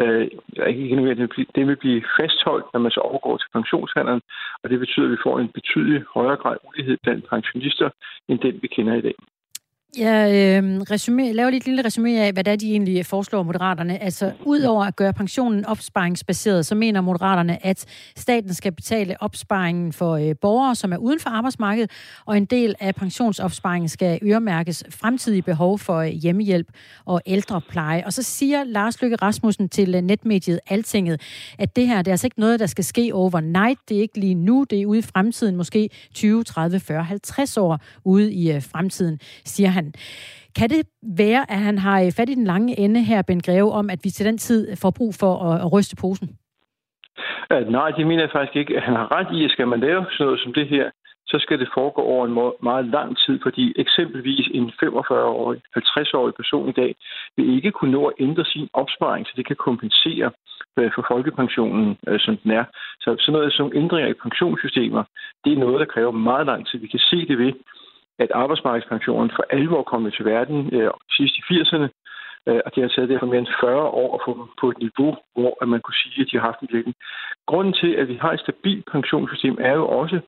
[0.00, 0.28] Øh,
[0.66, 4.20] ikke det vil, blive, det vil blive fastholdt, når man så overgår til pensionshandlen,
[4.62, 7.90] og det betyder, at vi får en betydelig højere grad ulighed blandt pensionister,
[8.28, 9.14] end den vi kender i dag.
[9.96, 13.42] Jeg øh, resume, laver lige et lille resume af, hvad det er, de egentlig foreslår
[13.42, 14.02] Moderaterne.
[14.02, 17.84] Altså, udover at gøre pensionen opsparingsbaseret, så mener Moderaterne, at
[18.16, 21.90] staten skal betale opsparingen for øh, borgere, som er uden for arbejdsmarkedet,
[22.26, 26.68] og en del af pensionsopsparingen skal øremærkes fremtidige behov for øh, hjemmehjælp
[27.04, 28.02] og ældrepleje.
[28.06, 31.20] Og så siger Lars Lykke Rasmussen til øh, netmediet Altinget,
[31.58, 33.80] at det her det er altså ikke noget, der skal ske overnight.
[33.88, 37.56] Det er ikke lige nu, det er ude i fremtiden, måske 20, 30, 40, 50
[37.56, 39.86] år ude i øh, fremtiden, siger han.
[40.58, 40.82] Kan det
[41.22, 44.00] være, at han har øh, fat i den lange ende her, Ben Greve, om at
[44.04, 46.28] vi til den tid får brug for at, at ryste posen?
[47.52, 48.80] Uh, nej, det mener jeg faktisk ikke.
[48.80, 50.86] Han har ret i, at skal man lave sådan noget som det her,
[51.30, 56.68] så skal det foregå over en meget lang tid, fordi eksempelvis en 45-årig, 50-årig person
[56.68, 56.94] i dag
[57.36, 60.30] vil ikke kunne nå at ændre sin opsparing, så det kan kompensere
[60.78, 62.64] øh, for folkepensionen, som den er.
[63.00, 65.02] Så sådan noget som ændringer i pensionssystemer,
[65.44, 66.78] det er noget, der kræver meget lang tid.
[66.78, 67.52] Vi kan se det ved,
[68.18, 71.88] at arbejdsmarkedspensionen for alvor kom til verden øh, sidst i 80'erne,
[72.48, 74.78] øh, og det har taget derfor mere end 40 år at få dem på et
[74.86, 76.96] niveau, hvor at man kunne sige, at de har haft en virkning.
[77.46, 80.20] Grunden til, at vi har et stabilt pensionssystem, er jo også,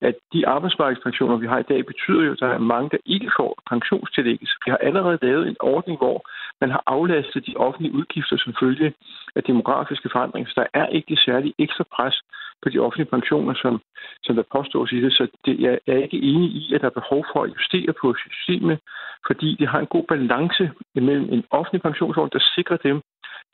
[0.00, 3.30] at de arbejdsmarkedspensioner, vi har i dag, betyder jo, at der er mange, der ikke
[3.38, 4.38] får pensionstillæg.
[4.42, 6.18] Så vi har allerede lavet en ordning, hvor
[6.60, 8.94] man har aflastet de offentlige udgifter som følge
[9.36, 10.50] af demografiske forandringer.
[10.50, 12.16] Så der er ikke det særlige ekstra pres
[12.62, 13.80] på de offentlige pensioner, som,
[14.24, 15.12] som der påstås i det.
[15.12, 18.14] Så det, jeg er ikke enig i, at der er behov for at justere på
[18.14, 18.78] systemet,
[19.26, 23.02] fordi det har en god balance mellem en offentlig pensionsordning, der sikrer dem,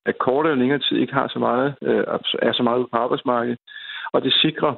[0.06, 2.04] at kortere og længere tid ikke har så meget, øh,
[2.42, 3.58] er så meget på arbejdsmarkedet,
[4.12, 4.74] og det sikrer,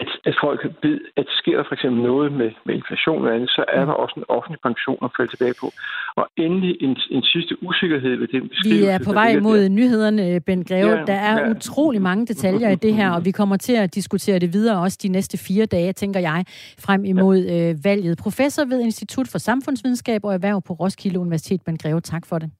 [0.00, 3.50] at, at folk ved, at sker der for eksempel noget med, med inflation og andet,
[3.50, 5.68] så er der også en offentlig pension at falde tilbage på.
[6.16, 8.84] Og endelig en, en sidste usikkerhed ved den beskrivelse.
[8.84, 9.68] Vi er på vej mod der.
[9.68, 10.90] nyhederne, Ben Greve.
[10.90, 11.50] Ja, der er ja.
[11.50, 14.98] utrolig mange detaljer i det her, og vi kommer til at diskutere det videre også
[15.02, 16.44] de næste fire dage, tænker jeg,
[16.78, 17.70] frem imod ja.
[17.70, 18.18] øh, valget.
[18.18, 22.00] Professor ved Institut for Samfundsvidenskab og Erhverv på Roskilde Universitet, Ben Greve.
[22.00, 22.50] Tak for det.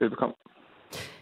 [0.00, 0.34] Velbekomme.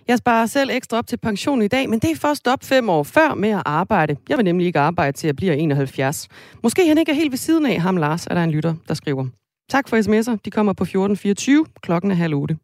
[0.09, 2.89] Jeg sparer selv ekstra op til pension i dag, men det er først op fem
[2.89, 4.17] år før med at arbejde.
[4.29, 6.29] Jeg vil nemlig ikke arbejde til at blive 71.
[6.63, 8.95] Måske han ikke er helt ved siden af ham, Lars, er der en lytter, der
[8.95, 9.27] skriver.
[9.71, 10.37] Tak for sms'er.
[10.45, 11.67] De kommer på 1424.
[11.83, 12.57] Klokken er halv 8.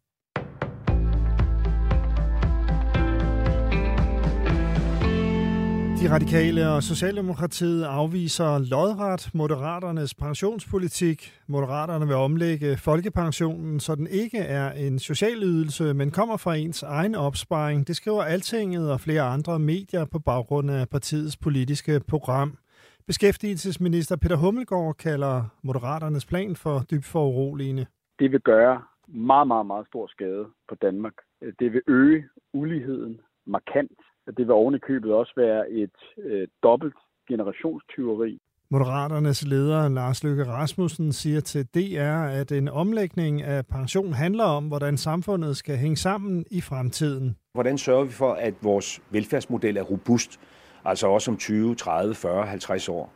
[6.05, 11.33] De radikale og Socialdemokratiet afviser lodret Moderaternes pensionspolitik.
[11.47, 16.83] Moderaterne vil omlægge folkepensionen, så den ikke er en social ydelse, men kommer fra ens
[16.83, 17.87] egen opsparing.
[17.87, 22.57] Det skriver Altinget og flere andre medier på baggrund af partiets politiske program.
[23.07, 27.85] Beskæftigelsesminister Peter Hummelgaard kalder Moderaternes plan for dybt foruroligende.
[28.19, 31.13] Det vil gøre meget, meget, meget stor skade på Danmark.
[31.59, 36.95] Det vil øge uligheden markant det vil oven i købet også være et øh, dobbelt
[37.29, 38.39] generationstyveri.
[38.69, 44.67] Moderaternes leder Lars Løkke Rasmussen siger til DR, at en omlægning af pension handler om,
[44.67, 47.35] hvordan samfundet skal hænge sammen i fremtiden.
[47.53, 50.39] Hvordan sørger vi for, at vores velfærdsmodel er robust,
[50.85, 53.13] altså også om 20, 30, 40, 50 år?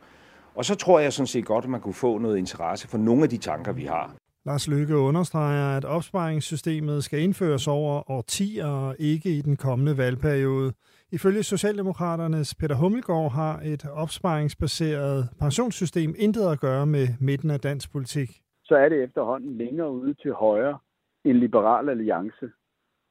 [0.54, 3.22] Og så tror jeg sådan set godt, at man kunne få noget interesse for nogle
[3.22, 4.14] af de tanker, vi har.
[4.46, 10.72] Lars Løkke understreger, at opsparingssystemet skal indføres over årtier og ikke i den kommende valgperiode.
[11.12, 17.92] Ifølge Socialdemokraternes Peter Hummelgaard har et opsparingsbaseret pensionssystem intet at gøre med midten af dansk
[17.92, 18.28] politik.
[18.64, 20.78] Så er det efterhånden længere ude til højre
[21.24, 22.50] en liberal alliance,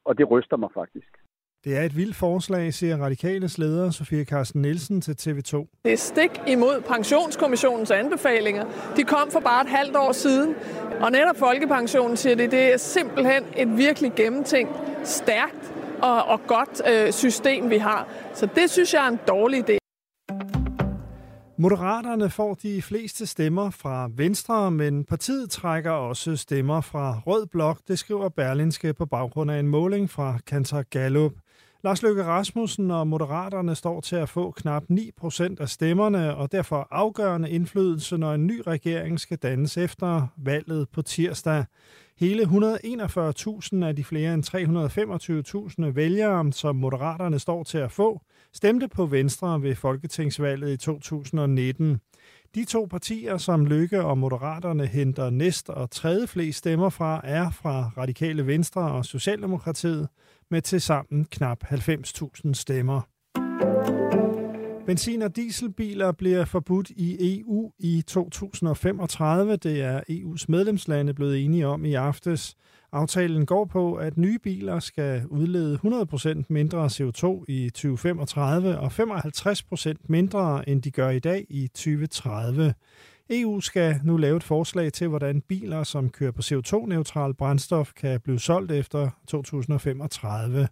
[0.05, 1.07] og det ryster mig faktisk.
[1.63, 5.81] Det er et vildt forslag, siger Radikales leder Sofie Carsten Nielsen til TV2.
[5.83, 8.65] Det er stik imod pensionskommissionens anbefalinger.
[8.95, 10.55] De kom for bare et halvt år siden,
[11.01, 16.81] og netop Folkepensionen siger det, det er simpelthen et virkelig gennemtænkt, stærkt og, og godt
[16.91, 18.07] øh, system, vi har.
[18.33, 19.77] Så det synes jeg er en dårlig idé.
[21.61, 27.79] Moderaterne får de fleste stemmer fra Venstre, men partiet trækker også stemmer fra Rød Blok.
[27.87, 31.31] Det skriver Berlinske på baggrund af en måling fra Kantar Gallup.
[31.83, 36.51] Lars Løkke Rasmussen og Moderaterne står til at få knap 9 procent af stemmerne, og
[36.51, 41.65] derfor afgørende indflydelse, når en ny regering skal dannes efter valget på tirsdag.
[42.19, 44.43] Hele 141.000 af de flere end
[45.85, 48.21] 325.000 vælgere, som Moderaterne står til at få,
[48.53, 51.99] stemte på Venstre ved Folketingsvalget i 2019.
[52.55, 57.51] De to partier, som Lykke og Moderaterne henter næst og tredje flest stemmer fra, er
[57.51, 60.07] fra Radikale Venstre og Socialdemokratiet
[60.51, 63.01] med tilsammen knap 90.000 stemmer.
[64.89, 69.55] Benzin- og dieselbiler bliver forbudt i EU i 2035.
[69.55, 72.57] Det er EU's medlemslande blevet enige om i aftes.
[72.91, 79.93] Aftalen går på, at nye biler skal udlede 100% mindre CO2 i 2035 og 55%
[80.07, 82.73] mindre, end de gør i dag i 2030.
[83.29, 88.21] EU skal nu lave et forslag til, hvordan biler, som kører på CO2-neutral brændstof, kan
[88.21, 90.67] blive solgt efter 2035.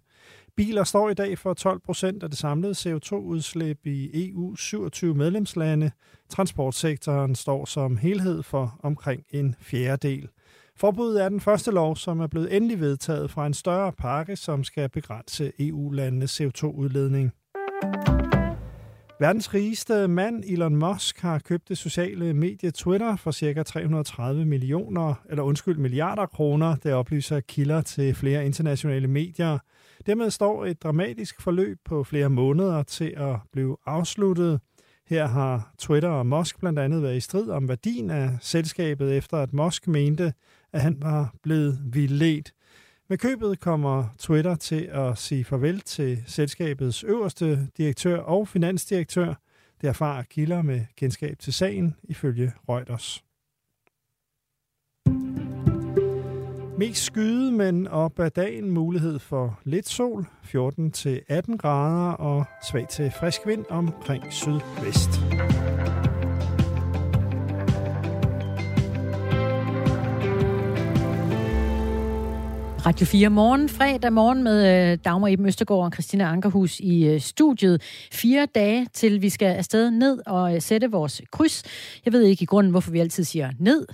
[0.58, 5.90] Biler står i dag for 12 procent af det samlede CO2-udslip i EU 27 medlemslande.
[6.28, 10.28] Transportsektoren står som helhed for omkring en fjerdedel.
[10.76, 14.64] Forbuddet er den første lov, som er blevet endelig vedtaget fra en større pakke, som
[14.64, 17.30] skal begrænse EU-landenes CO2-udledning.
[19.20, 23.62] Verdens rigeste mand, Elon Musk, har købt det sociale medie Twitter for ca.
[23.62, 29.58] 330 millioner, eller undskyld, milliarder kroner, det oplyser kilder til flere internationale medier.
[30.06, 34.60] Dermed står et dramatisk forløb på flere måneder til at blive afsluttet.
[35.06, 39.36] Her har Twitter og Musk blandt andet været i strid om værdien af selskabet, efter
[39.36, 40.32] at Musk mente,
[40.72, 42.52] at han var blevet vildledt.
[43.08, 49.34] Med købet kommer Twitter til at sige farvel til selskabets øverste direktør og finansdirektør.
[49.80, 53.27] Det erfarer kilder med kendskab til sagen ifølge Reuters.
[56.78, 63.12] Mest skyde, men op ad dagen mulighed for lidt sol, 14-18 grader og svag til
[63.20, 65.10] frisk vind omkring sydvest.
[72.86, 77.20] Radio 4 morgen, fredag morgen med øh, Dagmar Eben Østergaard og Christina Ankerhus i øh,
[77.20, 77.82] studiet.
[78.12, 81.62] Fire dage til vi skal afsted ned og øh, sætte vores kryds.
[82.04, 83.86] Jeg ved ikke i grunden, hvorfor vi altid siger ned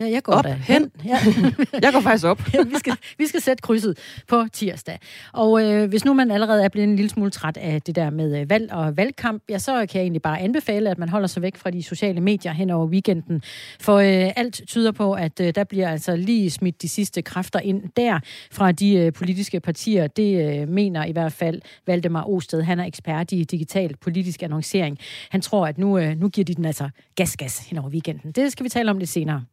[0.00, 0.90] Ja, jeg går Op, der hen.
[1.04, 1.18] Ja.
[1.82, 2.38] Jeg går faktisk op.
[2.72, 4.98] vi, skal, vi skal sætte krydset på tirsdag.
[5.32, 8.10] Og øh, hvis nu man allerede er blevet en lille smule træt af det der
[8.10, 11.26] med øh, valg og valgkamp, ja, så kan jeg egentlig bare anbefale, at man holder
[11.26, 13.42] sig væk fra de sociale medier hen over weekenden.
[13.80, 17.60] For øh, alt tyder på, at øh, der bliver altså lige smidt de sidste kræfter
[17.60, 20.06] ind der fra de øh, politiske partier.
[20.06, 22.62] Det øh, mener i hvert fald Valdemar Osted.
[22.62, 24.98] Han er ekspert i digital politisk annoncering.
[25.30, 28.32] Han tror, at nu, øh, nu giver de den altså gas-gas hen over weekenden.
[28.32, 29.44] Det skal vi tale om lidt senere.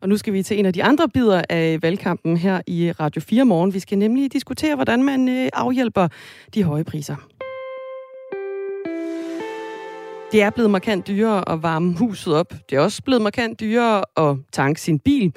[0.00, 3.20] Og nu skal vi til en af de andre bidder af valgkampen her i Radio
[3.20, 3.74] 4 morgen.
[3.74, 6.08] Vi skal nemlig diskutere, hvordan man øh, afhjælper
[6.54, 7.16] de høje priser.
[10.32, 12.54] Det er blevet markant dyrere at varme huset op.
[12.70, 15.32] Det er også blevet markant dyrere at tanke sin bil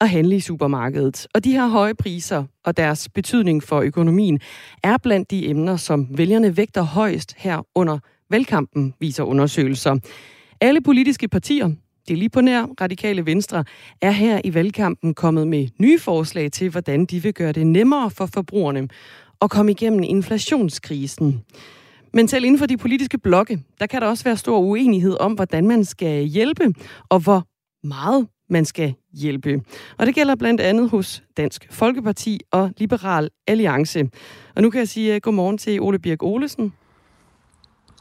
[0.00, 1.26] og handle i supermarkedet.
[1.34, 4.40] Og de her høje priser og deres betydning for økonomien
[4.82, 7.98] er blandt de emner, som vælgerne vægter højst her under
[8.30, 9.96] valgkampen, viser undersøgelser.
[10.60, 11.70] Alle politiske partier,
[12.08, 13.64] det er lige på nær radikale venstre,
[14.00, 18.10] er her i valgkampen kommet med nye forslag til, hvordan de vil gøre det nemmere
[18.10, 18.88] for forbrugerne
[19.42, 21.42] at komme igennem inflationskrisen.
[22.12, 25.32] Men selv inden for de politiske blokke, der kan der også være stor uenighed om,
[25.32, 26.74] hvordan man skal hjælpe,
[27.08, 27.46] og hvor
[27.86, 29.62] meget man skal hjælpe.
[29.98, 34.10] Og det gælder blandt andet hos Dansk Folkeparti og Liberal Alliance.
[34.56, 36.72] Og nu kan jeg sige øh, godmorgen til Ole Birk Olesen.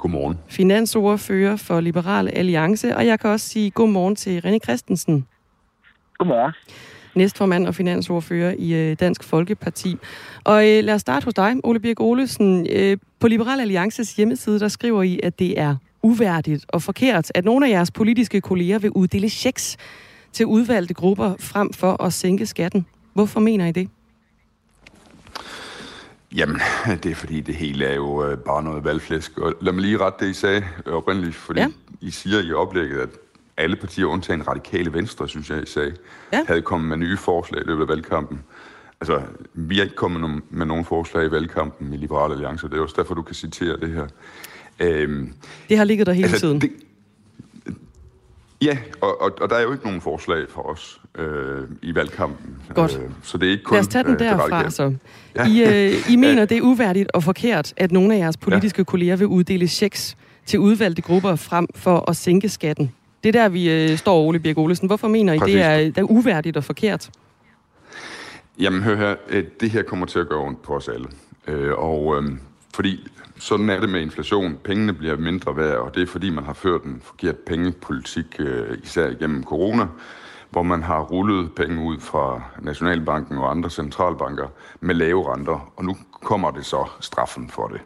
[0.01, 0.37] Godmorgen.
[0.47, 2.95] Finansordfører for Liberal Alliance.
[2.95, 5.27] Og jeg kan også sige godmorgen til René Christensen.
[6.17, 6.53] Godmorgen.
[7.15, 9.97] Næstformand og finansordfører i uh, Dansk Folkeparti.
[10.43, 12.67] Og uh, lad os starte hos dig, Ole Birk Olesen.
[12.75, 17.45] Uh, på Liberal Alliances hjemmeside, der skriver I, at det er uværdigt og forkert, at
[17.45, 19.77] nogle af jeres politiske kolleger vil uddele checks
[20.33, 22.85] til udvalgte grupper frem for at sænke skatten.
[23.13, 23.89] Hvorfor mener I det?
[26.35, 26.61] Jamen,
[27.03, 29.37] det er fordi, det hele er jo øh, bare noget valgflæsk.
[29.37, 31.67] Og lad mig lige rette det, I sagde oprindeligt, fordi ja.
[32.01, 33.09] I siger i oplægget, at
[33.57, 35.95] alle partier undtagen radikale venstre, synes jeg, I sagde,
[36.33, 36.43] ja.
[36.47, 38.43] havde kommet med nye forslag i løbet af valgkampen.
[39.01, 39.21] Altså,
[39.53, 42.95] vi er ikke kommet med nogen forslag i valgkampen i Liberale Alliance, det er også
[42.97, 44.07] derfor, du kan citere det her.
[44.79, 45.33] Øhm,
[45.69, 46.61] det har ligget der hele altså, tiden.
[46.61, 46.71] Det,
[48.61, 52.57] Ja, og, og, og der er jo ikke nogen forslag for os øh, i valgkampen.
[52.73, 52.99] Godt.
[53.03, 53.75] Øh, så det er ikke kun...
[53.75, 54.93] Lad os tage den derfra, så.
[55.35, 55.47] Ja.
[55.47, 58.83] I, øh, I mener, det er uværdigt og forkert, at nogle af jeres politiske ja.
[58.83, 62.91] kolleger vil uddele checks til udvalgte grupper frem for at sænke skatten.
[63.23, 64.87] Det er der, vi øh, står, Ole Birk Olesen.
[64.87, 65.53] Hvorfor mener I, Præcis.
[65.53, 67.09] det er, det er uværdigt og forkert?
[68.59, 69.15] Jamen, hør her.
[69.59, 71.05] Det her kommer til at gøre ondt på os alle.
[71.47, 72.31] Øh, og øh,
[72.75, 73.07] fordi
[73.41, 74.57] sådan er det med inflation.
[74.63, 78.77] Pengene bliver mindre værd, og det er fordi, man har ført en forkert pengepolitik, øh,
[78.83, 79.87] især igennem corona,
[80.49, 84.47] hvor man har rullet penge ud fra Nationalbanken og andre centralbanker
[84.79, 87.81] med lave renter, og nu kommer det så straffen for det.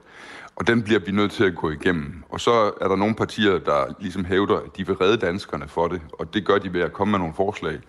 [0.56, 2.24] Og den bliver vi nødt til at gå igennem.
[2.30, 5.88] Og så er der nogle partier, der ligesom hævder, at de vil redde danskerne for
[5.88, 7.80] det, og det gør de ved at komme med nogle forslag,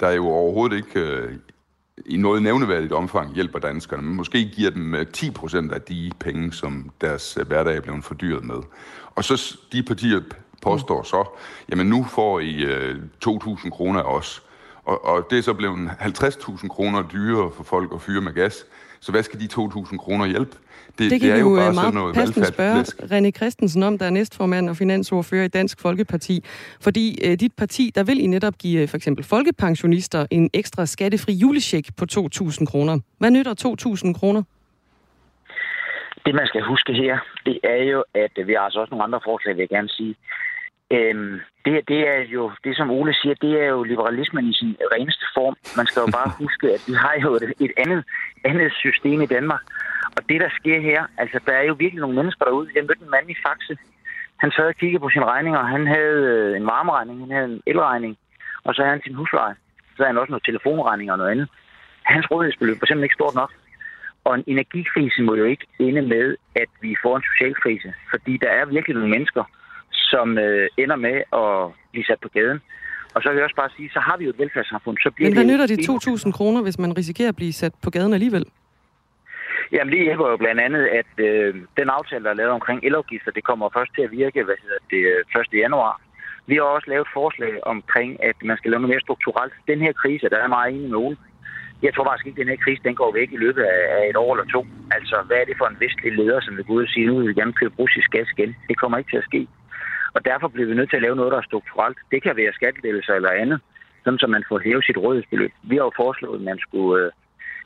[0.00, 1.32] der jo overhovedet ikke øh,
[2.06, 6.52] i noget nævneværdigt omfang hjælper danskerne, men måske giver dem øh, 10% af de penge,
[6.52, 8.56] som deres øh, hverdag er blevet fordyret med.
[9.14, 10.20] Og så de partier
[10.62, 11.24] påstår så,
[11.68, 14.42] jamen nu får I øh, 2.000 kroner af os,
[14.84, 18.64] og, og det er så blevet 50.000 kroner dyrere for folk at fyre med gas.
[19.00, 20.56] Så hvad skal de 2.000 kroner hjælpe?
[20.98, 24.06] Det, det kan det er jo, bare meget noget passende spørge René Christensen om, der
[24.06, 26.44] er næstformand og finansordfører i Dansk Folkeparti.
[26.80, 31.32] Fordi øh, dit parti, der vil I netop give for eksempel folkepensionister en ekstra skattefri
[31.32, 32.98] julecheck på 2.000 kroner.
[33.18, 33.54] Hvad nytter
[34.12, 34.42] 2.000 kroner?
[36.26, 39.20] Det, man skal huske her, det er jo, at vi har altså også nogle andre
[39.24, 40.14] forslag, vil jeg gerne sige.
[40.90, 44.76] Øhm, det, det er jo, det som Ole siger, det er jo liberalismen i sin
[44.94, 45.56] reneste form.
[45.76, 48.04] Man skal jo bare huske, at vi har jo et, et andet,
[48.44, 49.62] andet system i Danmark.
[50.16, 52.68] Og det, der sker her, altså der er jo virkelig nogle mennesker derude.
[52.74, 53.76] Jeg mødte en mand i Faxe.
[54.36, 55.62] Han sad og kiggede på sine regninger.
[55.62, 58.18] Han havde øh, en varmeregning, han havde en elregning,
[58.64, 59.54] og så havde han sin husleje.
[59.94, 61.48] Så havde han også noget telefonregning og noget andet.
[62.02, 63.52] Hans rådighedsbeløb var simpelthen ikke stort nok.
[64.24, 67.94] Og en energikrise må jo ikke ende med, at vi får en social krise.
[68.10, 69.44] Fordi der er virkelig nogle mennesker,
[70.12, 71.52] som øh, ender med at
[71.92, 72.60] blive sat på gaden.
[73.14, 74.96] Og så vil jeg også bare sige, så har vi jo et velfærdssamfund.
[75.02, 75.76] Så bliver Men hvad nytter de
[76.28, 78.44] 2.000 kroner, hvis man risikerer at blive sat på gaden alligevel?
[79.72, 83.30] Jamen det hjælper jo blandt andet, at øh, den aftale, der er lavet omkring elafgifter,
[83.30, 85.02] det kommer først til at virke hvad hedder det,
[85.40, 85.46] 1.
[85.52, 86.00] Øh, januar.
[86.46, 89.54] Vi har også lavet forslag omkring, at man skal lave noget mere strukturelt.
[89.72, 91.16] Den her krise, der er meget enig med Ole.
[91.82, 94.16] Jeg tror faktisk ikke, at den her krise den går væk i løbet af et
[94.16, 94.66] år eller to.
[94.96, 97.18] Altså, hvad er det for en vestlig leder, som vil gå ud og sige, nu
[97.18, 98.56] vil vi gerne købe russisk gas igen?
[98.68, 99.40] Det kommer ikke til at ske.
[100.14, 101.98] Og derfor bliver vi nødt til at lave noget, der er strukturelt.
[102.12, 103.60] Det kan være skattelettelser eller andet,
[104.04, 105.52] sådan så man får hævet sit rådighedsbeløb.
[105.62, 107.10] Vi har jo foreslået, at man skulle øh,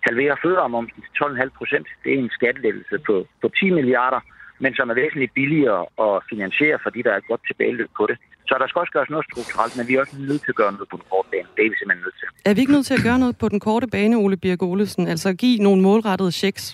[0.09, 1.87] halvere fødevaremomsen til 12,5 procent.
[2.05, 4.21] Det er en skattelettelse på, på 10 milliarder,
[4.62, 8.16] men som er væsentligt billigere at finansiere, fordi der er et godt tilbageløb på det.
[8.49, 10.73] Så der skal også gøres noget strukturelt, men vi er også nødt til at gøre
[10.73, 11.49] noget på den korte bane.
[11.57, 12.29] Det er vi simpelthen nødt til.
[12.49, 15.09] Er vi ikke nødt til at gøre noget på den korte bane, Ole Birk Olesen?
[15.09, 16.64] Altså give nogle målrettede checks?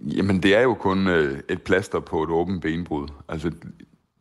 [0.00, 3.08] Jamen, det er jo kun øh, et plaster på et åbent benbrud.
[3.28, 3.52] Altså,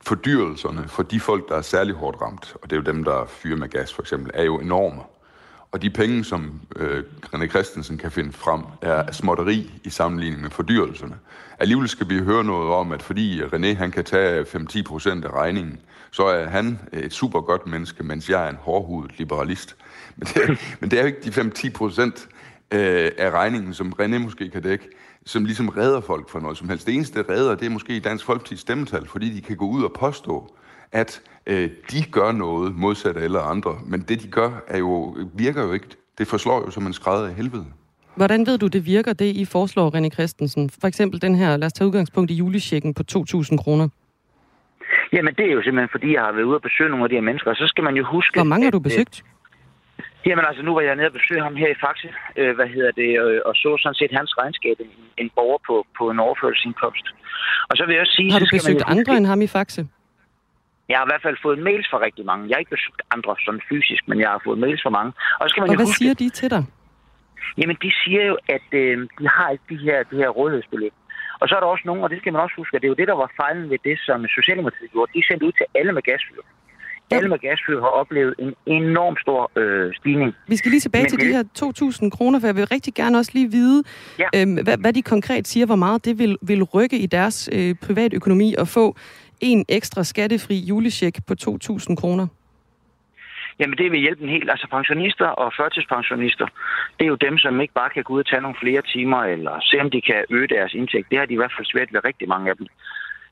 [0.06, 3.26] fordyrelserne for de folk, der er særlig hårdt ramt, og det er jo dem, der
[3.28, 5.02] fyrer med gas for eksempel, er jo enorme.
[5.72, 7.04] Og de penge, som øh,
[7.36, 11.16] René Christensen kan finde frem, er småtteri i sammenligning med fordyrelserne.
[11.60, 15.32] Alligevel skal vi høre noget om, at fordi René han kan tage 5-10 procent af
[15.32, 15.80] regningen,
[16.12, 19.76] så er han et super godt menneske, mens jeg er en hårdhudet liberalist.
[20.16, 22.28] Men det, men det er jo ikke de 5-10 procent
[22.72, 24.89] øh, af regningen, som René måske kan dække,
[25.26, 26.88] som ligesom redder folk fra noget som helst.
[26.88, 29.65] Det eneste, der redder, det er måske i Dansk Folkeparti's stemmetal, fordi de kan gå
[29.65, 30.55] ud og påstå,
[30.91, 33.72] at øh, de gør noget modsat alle andre.
[33.86, 35.88] Men det, de gør, er jo, virker jo ikke.
[36.17, 37.65] Det forslår jo som en skrædder i helvede.
[38.15, 40.69] Hvordan ved du, det virker, det I foreslår, René Christensen?
[40.82, 43.88] For eksempel den her, lad os tage udgangspunkt i julechecken på 2.000 kroner.
[45.13, 47.15] Jamen, det er jo simpelthen, fordi jeg har været ude og besøge nogle af de
[47.15, 48.38] her mennesker, og så skal man jo huske...
[48.38, 49.24] Hvor mange har du at, øh, besøgt?
[50.26, 52.09] Jamen altså, nu var jeg nede og besøge ham her i Faxe,
[52.39, 54.91] øh, hvad hedder det, øh, og så sådan set hans regnskab, en,
[55.22, 57.05] en borger på, på en overførselsindkomst.
[57.69, 58.32] Og så vil jeg også sige...
[58.32, 59.82] Har du man besøgt huske- andre end ham i Faxe?
[60.89, 62.41] Jeg har i hvert fald fået mails fra rigtig mange.
[62.47, 65.11] Jeg har ikke besøgt andre sådan fysisk, men jeg har fået mails fra mange.
[65.39, 66.63] Og så skal man Og hvad huske, siger de til dig?
[67.59, 70.93] Jamen, de siger jo, at øh, de har ikke de her, de her rådighedsbeløb.
[71.41, 72.93] Og så er der også nogen, og det skal man også huske, at det er
[72.95, 75.11] jo det, der var fejlen ved det, som Socialdemokratiet gjorde.
[75.15, 76.41] De sendte ud til alle med gasfyr.
[77.12, 80.36] Alle med gasfyr har oplevet en enorm stor øh, stigning.
[80.47, 81.43] Vi skal lige tilbage Men til de det- her
[82.05, 83.84] 2.000 kroner, for jeg vil rigtig gerne også lige vide,
[84.20, 84.28] Ja.
[84.36, 87.76] øhm, hvad, hvad de konkret siger, hvor meget det vil, vil rykke i deres øh,
[87.86, 88.95] privatøkonomi at få
[89.41, 92.28] en ekstra skattefri julecheck på 2.000 kroner.
[93.59, 94.49] Jamen, det vil hjælpe en helt.
[94.51, 96.47] Altså, pensionister og førtidspensionister,
[96.97, 99.22] det er jo dem, som ikke bare kan gå ud og tage nogle flere timer,
[99.24, 101.09] eller se, om de kan øge deres indtægt.
[101.12, 102.68] Det har de i hvert fald svært ved rigtig mange af dem.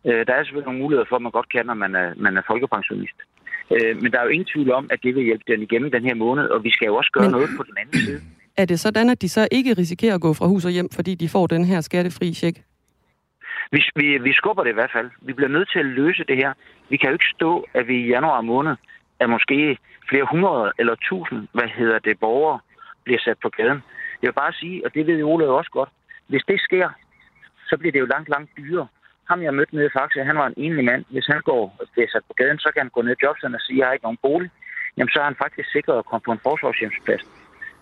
[0.07, 2.37] Øh, der er selvfølgelig nogle muligheder for, at man godt kan, når man er, man
[2.37, 3.17] er folkepensionist.
[3.71, 6.03] Øh, men der er jo ingen tvivl om, at det vil hjælpe den igennem den
[6.03, 8.21] her måned, og vi skal jo også gøre Men- noget på den anden side.
[8.57, 11.15] Er det sådan, at de så ikke risikerer at gå fra hus og hjem, fordi
[11.15, 12.57] de får den her skattefri check?
[13.71, 15.09] Vi, vi, vi skubber det i hvert fald.
[15.21, 16.53] Vi bliver nødt til at løse det her.
[16.89, 18.75] Vi kan jo ikke stå, at vi i januar måned
[19.19, 19.77] er måske
[20.09, 22.59] flere hundrede eller tusind, hvad hedder det, borgere
[23.03, 23.79] bliver sat på gaden.
[24.21, 25.89] Jeg vil bare sige, og det ved Ole også godt,
[26.27, 26.89] hvis det sker,
[27.69, 28.87] så bliver det jo langt, langt dyrere.
[29.29, 31.01] Ham, jeg mødte nede i Faxe, han var en enlig mand.
[31.13, 33.57] Hvis han går og bliver sat på gaden, så kan han gå ned i jobcenter
[33.59, 34.49] og sige, jeg har ikke nogen bolig.
[34.97, 37.23] Jamen, så er han faktisk sikret at komme på en forsvarshjemsplads.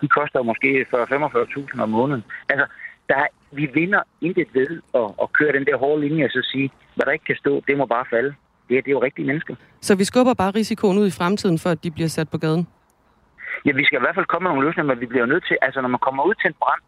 [0.01, 2.23] De koster måske 40-45.000 om måneden.
[2.49, 2.65] Altså,
[3.09, 6.41] der er, vi vinder intet ved at, at køre den der hårde linje og så
[6.51, 8.31] sige, hvad der ikke kan stå, det må bare falde.
[8.69, 9.55] Det, er- det er jo rigtige mennesker.
[9.81, 12.67] Så vi skubber bare risikoen ud i fremtiden, for at de bliver sat på gaden?
[13.65, 15.57] Ja, vi skal i hvert fald komme med nogle løsninger, men vi bliver nødt til,
[15.61, 16.81] altså når man kommer ud til en brand,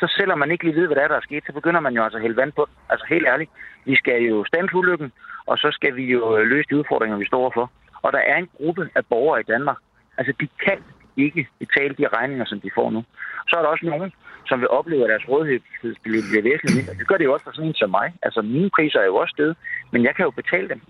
[0.00, 1.94] så selvom man ikke lige ved, hvad der er, der er sket, så begynder man
[1.94, 2.74] jo altså at hælde vand på den.
[2.90, 3.50] Altså helt ærligt,
[3.84, 5.12] vi skal jo stands ulykken,
[5.46, 7.70] og så skal vi jo øh, løse de udfordringer, vi står for.
[8.02, 9.76] Og der er en gruppe af borgere i Danmark,
[10.18, 10.78] altså de kan
[11.16, 13.04] ikke betale de regninger, som de får nu.
[13.48, 14.12] Så er der også nogen,
[14.48, 16.94] som vil opleve, at deres rådighedsbeløb bliver væsentligt mindre.
[17.00, 18.08] Det gør det jo også for sådan en som mig.
[18.22, 19.54] Altså mine priser er jo også sted,
[19.92, 20.80] men jeg kan jo betale dem.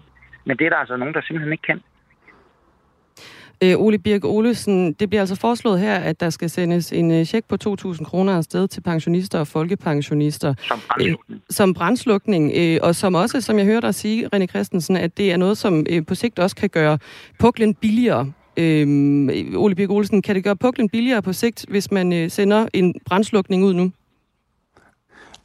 [0.44, 1.80] Men det er der altså nogen, der simpelthen ikke kan.
[3.62, 7.24] Øh, Ole Birk Olesen, det bliver altså foreslået her, at der skal sendes en øh,
[7.24, 10.54] check på 2.000 kroner afsted til pensionister og folkepensionister.
[10.68, 11.42] Som brandslukning.
[11.50, 15.32] som brandslukning, øh, og som også, som jeg hørte dig sige, René Christensen, at det
[15.32, 16.98] er noget, som øh, på sigt også kan gøre
[17.38, 18.32] puklen billigere.
[18.56, 18.86] Øh,
[19.56, 22.94] Ole Birk Olsen, kan det gøre puklen billigere på sigt, hvis man øh, sender en
[23.06, 23.92] brandslukning ud nu?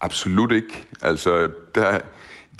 [0.01, 0.83] Absolut ikke.
[1.01, 1.99] Altså, der,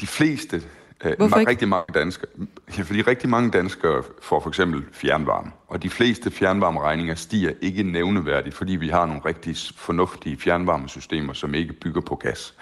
[0.02, 0.64] de fleste, øh,
[1.02, 1.50] Hvorfor ma- ikke?
[1.50, 2.30] rigtig mange danskere,
[2.78, 7.84] ja, fordi rigtig mange danskere får for eksempel fjernvarme, og de fleste fjernvarmeregninger stiger ikke
[7.84, 12.54] nævneværdigt, fordi vi har nogle rigtig fornuftige fjernvarmesystemer, som ikke bygger på gas.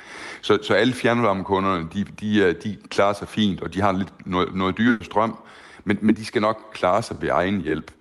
[0.41, 4.55] Så, så alle fjernvarmekunderne, de, de, de klarer sig fint, og de har lidt noget,
[4.55, 5.37] noget dyre strøm,
[5.83, 7.91] men, men de skal nok klare sig ved egen hjælp.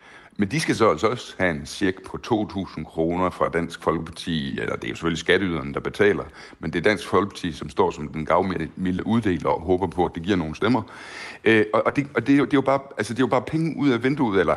[0.43, 4.61] Men de skal så altså også have en check på 2.000 kroner fra Dansk Folkeparti,
[4.61, 6.25] eller det er jo selvfølgelig skatteyderne, der betaler,
[6.59, 10.11] men det er Dansk Folkeparti, som står som den gavmilde uddeler og håber på, at
[10.15, 10.83] det giver nogle stemmer.
[11.45, 13.23] Øh, og og, det, og det, er jo, det, er jo bare, altså det er
[13.23, 14.57] jo bare penge ud af vinduet, eller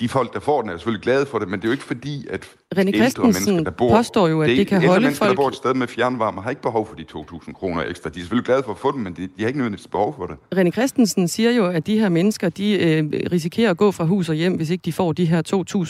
[0.00, 1.84] de folk, der får den, er selvfølgelig glade for det, men det er jo ikke
[1.84, 2.44] fordi, at
[2.76, 5.42] René ældre mennesker, der bor, påstår jo, at det ikke- kan holde mennesker, folk- der
[5.42, 8.10] bor et sted med fjernvarme, har ikke behov for de 2.000 kroner ekstra.
[8.10, 10.14] De er selvfølgelig glade for at få dem, men de, de har ikke nødvendigvis behov
[10.18, 10.36] for det.
[10.66, 14.28] René Christensen siger jo, at de her mennesker, de øh, risikerer at gå fra hus
[14.28, 15.42] og hjem, hvis ikke de får de her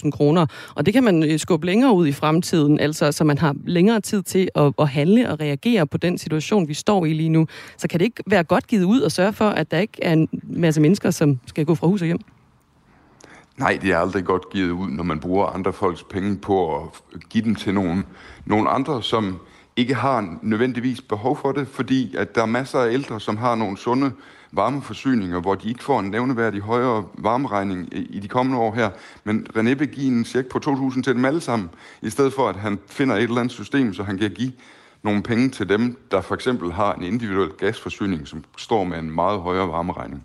[0.05, 0.47] 2.000 kroner.
[0.75, 4.01] Og det kan man øh, skubbe længere ud i fremtiden, altså så man har længere
[4.01, 7.47] tid til at, at handle og reagere på den situation, vi står i lige nu.
[7.79, 10.13] Så kan det ikke være godt givet ud og sørge for, at der ikke er
[10.13, 12.19] en masse mennesker, som skal gå fra hus og hjem?
[13.61, 17.21] Nej, det er aldrig godt givet ud, når man bruger andre folks penge på at
[17.31, 18.05] give dem til nogen,
[18.45, 19.39] nogen andre, som
[19.77, 23.55] ikke har nødvendigvis behov for det, fordi at der er masser af ældre, som har
[23.55, 24.13] nogle sunde
[24.53, 28.91] varmeforsyninger, hvor de ikke får en nævneværdig højere varmeregning i de kommende år her.
[29.25, 31.71] Men René vil give en check på 2.000 til dem alle sammen,
[32.03, 34.53] i stedet for at han finder et eller andet system, så han kan give
[35.03, 39.11] nogle penge til dem, der for eksempel har en individuel gasforsyning, som står med en
[39.11, 40.25] meget højere varmeregning.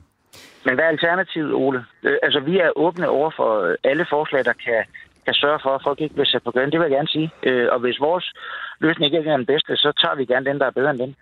[0.66, 1.86] Men hvad er alternativet, Ole?
[2.04, 4.84] Øh, altså, vi er åbne over for øh, alle forslag, der kan,
[5.26, 6.72] kan sørge for, at folk ikke bliver sat på gaden.
[6.72, 7.32] Det vil jeg gerne sige.
[7.44, 8.34] Øh, og hvis vores
[8.80, 11.16] løsning ikke er den bedste, så tager vi gerne den, der er bedre end den.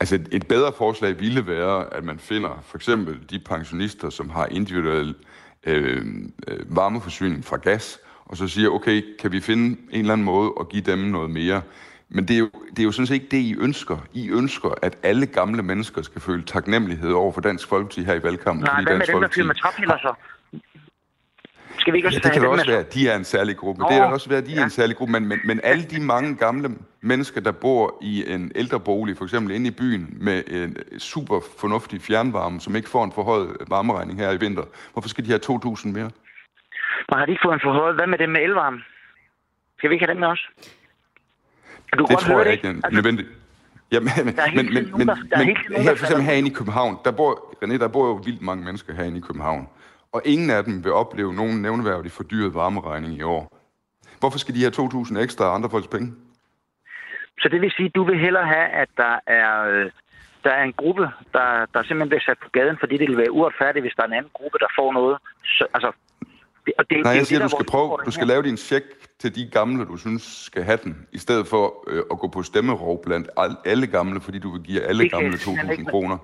[0.00, 4.46] Altså et bedre forslag ville være, at man finder for eksempel de pensionister, som har
[4.46, 5.14] individuel
[5.66, 6.02] øh,
[6.48, 10.52] øh, varmeforsyning fra gas, og så siger, okay, kan vi finde en eller anden måde
[10.60, 11.62] at give dem noget mere?
[12.08, 13.96] Men det er, jo, det er jo sådan set ikke det, I ønsker.
[14.12, 18.22] I ønsker, at alle gamle mennesker skal føle taknemmelighed over for Dansk Folkeparti her i
[18.22, 18.64] valgkampen.
[18.64, 20.14] Nej, hvad med dem, der fyrer med så?
[21.78, 23.82] Skal vi ikke også ja, det kan også være, at de er en særlig gruppe.
[23.82, 24.60] Nå, det kan også være, at de ja.
[24.60, 25.12] er en særlig gruppe.
[25.12, 26.68] Men, men, men alle de mange gamle
[27.00, 32.02] mennesker, der bor i en ældrebolig, for eksempel inde i byen, med en super fornuftig
[32.02, 35.88] fjernvarme, som ikke får en forhøjet varmeregning her i vinter, hvorfor skal de have 2.000
[35.88, 36.10] mere?
[37.08, 37.94] Men har de ikke fået en forhøjet?
[37.94, 38.80] Hvad med dem med elvarme?
[39.78, 40.28] Skal vi ikke have dem med
[41.98, 43.28] Du det tror jeg ikke er altså, nødvendigt.
[43.92, 47.54] Ja, men, men, men, men, men, men her, for eksempel herinde i København, der bor,
[47.64, 49.68] René, der bor jo vildt mange mennesker herinde i København
[50.14, 53.42] og ingen af dem vil opleve nogen nævneværdig fordyret varmeregning i år.
[54.20, 56.12] Hvorfor skal de have 2.000 ekstra andre folks penge?
[57.40, 59.90] Så det vil sige, at du vil hellere have, at der er, øh,
[60.44, 63.32] der er en gruppe, der, der simpelthen bliver sat på gaden, fordi det vil være
[63.32, 65.18] uretfærdigt, hvis der er en anden gruppe, der får noget.
[65.44, 65.90] Så, altså,
[66.66, 68.56] det, og det, Nej, jeg det, siger, det, du skal prøve, du skal lave din
[68.56, 68.84] check
[69.24, 72.42] til de gamle, du synes skal have den, i stedet for øh, at gå på
[72.42, 73.26] stemmerov blandt
[73.72, 76.18] alle gamle, fordi du vil give alle gamle 2.000 kroner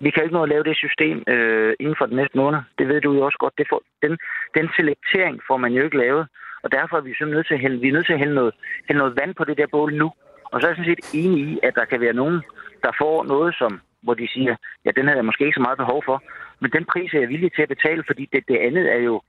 [0.00, 2.60] vi kan ikke nå at lave det system øh, inden for den næste måned.
[2.78, 3.58] Det ved du jo også godt.
[3.58, 4.12] Det får, den,
[4.56, 6.26] den selektering får man jo ikke lavet.
[6.62, 8.34] Og derfor er vi simpelthen nødt til at hælde, vi er nødt til at hælde
[8.34, 8.54] noget,
[8.88, 10.08] hælde noget vand på det der bål nu.
[10.52, 12.38] Og så er jeg sådan set enig i, at der kan være nogen,
[12.84, 14.54] der får noget, som, hvor de siger,
[14.84, 16.22] ja, den havde jeg måske ikke så meget behov for.
[16.60, 19.22] Men den pris er jeg villig til at betale, fordi det, det andet er jo,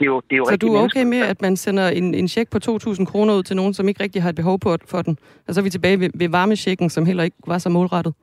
[0.00, 2.14] det er jo, det er jo Så du er okay med, at man sender en,
[2.14, 4.76] en check på 2.000 kroner ud til nogen, som ikke rigtig har et behov på,
[4.92, 5.18] for den?
[5.48, 8.14] Og så er vi tilbage ved, ved varmechecken, som heller ikke var så målrettet.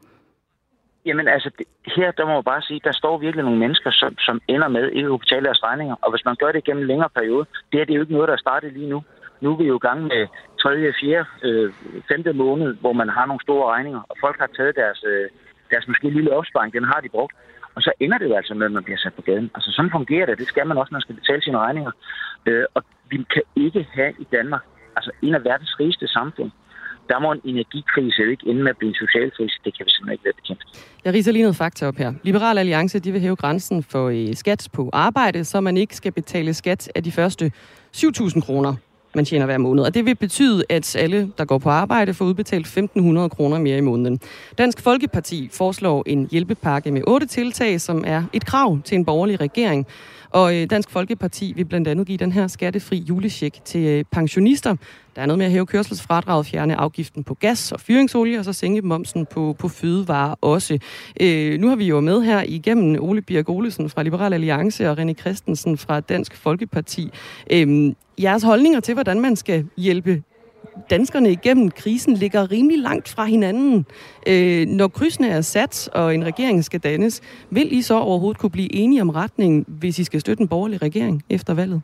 [1.05, 4.17] Jamen altså, det, her der må man bare sige, der står virkelig nogle mennesker, som,
[4.17, 5.95] som ender med ikke at betale deres regninger.
[6.01, 8.17] Og hvis man gør det gennem en længere periode, det her det er jo ikke
[8.17, 9.03] noget, der er startet lige nu.
[9.41, 10.27] Nu er vi jo i gang med
[10.61, 11.73] 3., 4., øh,
[12.07, 12.35] 5.
[12.35, 15.29] måned, hvor man har nogle store regninger, og folk har taget deres, øh,
[15.71, 17.33] deres måske lille opsparing, den har de brugt.
[17.77, 19.51] Og så ender det jo altså med, at man bliver sat på gaden.
[19.55, 20.37] Altså sådan fungerer det.
[20.37, 21.91] Det skal man også, når man skal betale sine regninger.
[22.45, 24.63] Øh, og vi kan ikke have i Danmark,
[24.95, 26.51] altså en af verdens rigeste samfund,
[27.09, 29.55] der må en energikrise jo ikke ende med at blive en social krise.
[29.65, 30.61] Det kan vi simpelthen ikke være bekendt.
[31.05, 32.13] Jeg riser lige noget fakta op her.
[32.23, 36.11] Liberal Alliance de vil hæve grænsen for øh, skat på arbejde, så man ikke skal
[36.11, 37.51] betale skat af de første
[37.95, 38.75] 7.000 kroner
[39.17, 39.83] man tjener hver måned.
[39.83, 43.77] Og det vil betyde, at alle, der går på arbejde, får udbetalt 1.500 kroner mere
[43.77, 44.19] i måneden.
[44.57, 49.41] Dansk Folkeparti foreslår en hjælpepakke med otte tiltag, som er et krav til en borgerlig
[49.41, 49.87] regering.
[50.29, 54.75] Og øh, Dansk Folkeparti vil blandt andet give den her skattefri julesjek til øh, pensionister.
[55.15, 58.53] Der er noget med at hæve kørselsfradraget, fjerne afgiften på gas og fyringsolie, og så
[58.53, 60.79] sænke momsen på, på fødevarer også.
[61.21, 64.99] Øh, nu har vi jo med her igennem Ole Birk Olesen fra Liberal Alliance og
[64.99, 67.09] René Christensen fra Dansk Folkeparti.
[67.51, 70.23] Øh, jeres holdninger til, hvordan man skal hjælpe
[70.89, 73.85] danskerne igennem krisen ligger rimelig langt fra hinanden.
[74.27, 78.49] Øh, når krydsene er sat, og en regering skal dannes, vil I så overhovedet kunne
[78.49, 81.81] blive enige om retningen, hvis I skal støtte en borgerlig regering efter valget?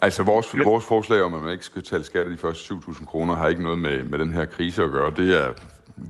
[0.00, 3.04] Altså, vores, vores forslag om, at man ikke skal tale skat af de første 7.000
[3.04, 5.12] kroner, har ikke noget med, med den her krise at gøre.
[5.16, 5.52] Det er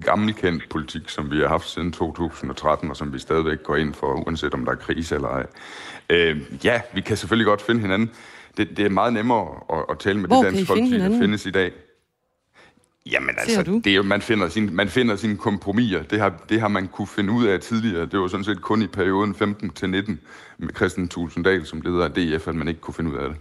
[0.00, 4.26] gammelkendt politik, som vi har haft siden 2013, og som vi stadigvæk går ind for,
[4.26, 5.46] uanset om der er krise eller ej.
[6.10, 8.10] Øh, ja, vi kan selvfølgelig godt finde hinanden
[8.56, 11.46] det, det er meget nemmere at, at tale med Hvor det dansk folk, der findes
[11.46, 11.72] i dag.
[13.12, 16.02] Jamen altså, det er jo, man finder, sin, man finder sine kompromiser.
[16.02, 18.06] Det har, det har man kunne finde ud af tidligere.
[18.06, 20.20] Det var sådan set kun i perioden 15 til 19
[20.58, 23.38] med Christian Tulsendal som leder af DF, at man ikke kunne finde ud af det.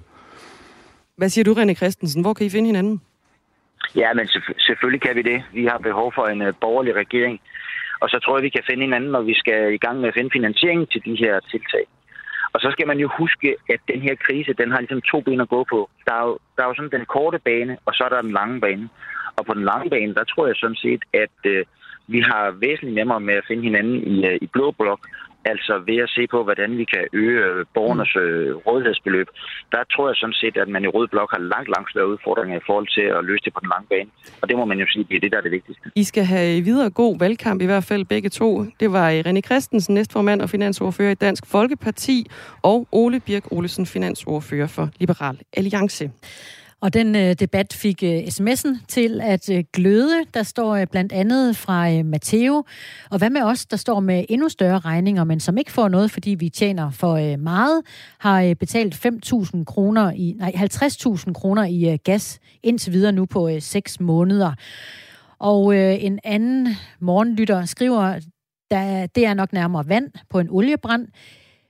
[1.16, 2.22] Hvad siger du, René Christensen?
[2.22, 3.02] Hvor kan I finde hinanden?
[3.96, 4.28] Ja, men
[4.60, 5.44] selvfølgelig kan vi det.
[5.54, 7.42] Vi har behov for en uh, borgerlig regering.
[8.02, 10.14] Og så tror jeg, vi kan finde hinanden, når vi skal i gang med at
[10.14, 11.86] finde finansiering til de her tiltag.
[12.54, 15.42] Og så skal man jo huske, at den her krise, den har ligesom to ben
[15.42, 15.90] at gå på.
[16.06, 18.32] Der er jo, der er jo sådan den korte bane, og så er der den
[18.32, 18.90] lange bane.
[19.38, 21.66] Og på den lange bane, der tror jeg sådan set, at øh,
[22.08, 25.00] vi har væsentligt nemmere med at finde hinanden i, øh, i blå blok,
[25.52, 28.22] altså ved at se på, hvordan vi kan øge øh, borgernes mm.
[28.22, 29.28] øh, rådighedsbeløb.
[29.74, 32.56] Der tror jeg sådan set, at man i Rød Blok har langt, langt større udfordringer
[32.58, 34.10] i forhold til at løse det på den lange bane.
[34.42, 35.86] Og det må man jo sige, det er det, der er det vigtigste.
[35.96, 38.50] I skal have videre god valgkamp, i hvert fald begge to.
[38.80, 42.18] Det var René Christensen, næstformand og finansordfører i Dansk Folkeparti,
[42.64, 46.12] og Ole Birk Olesen, finansordfører for Liberal Alliance.
[46.82, 50.26] Og den øh, debat fik øh, sms'en til at øh, gløde.
[50.34, 52.64] Der står øh, blandt andet fra øh, Matteo.
[53.10, 56.12] Og hvad med os, der står med endnu større regninger, men som ikke får noget,
[56.12, 57.82] fordi vi tjener for øh, meget,
[58.20, 63.26] har øh, betalt 5.000 kroner i, nej, 50.000 kroner i øh, gas indtil videre nu
[63.26, 64.54] på øh, 6 måneder.
[65.40, 66.68] Og øh, en anden
[67.00, 68.20] morgenlytter skriver,
[68.72, 71.08] der, det er nok nærmere vand på en oliebrand.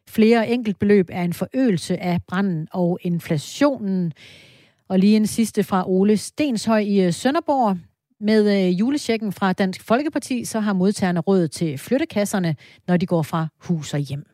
[0.10, 4.14] Flere enkeltbeløb er en forøgelse af branden og inflationen.
[4.90, 7.78] Og lige en sidste fra Ole Stenshøj i øh, Sønderborg.
[8.20, 12.56] Med øh, julechecken fra Dansk Folkeparti, så har modtagerne råd til flyttekasserne,
[12.88, 14.26] når de går fra hus og hjem.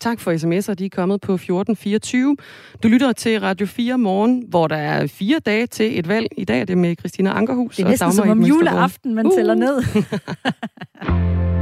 [0.00, 2.36] Tak for sms'er, de er kommet på 1424.
[2.82, 6.28] Du lytter til Radio 4 morgen, hvor der er fire dage til et valg.
[6.36, 9.26] I dag er det med Christina Ankerhus Det er næsten og som om juleaften, man
[9.26, 9.32] uh.
[9.32, 9.82] tæller ned.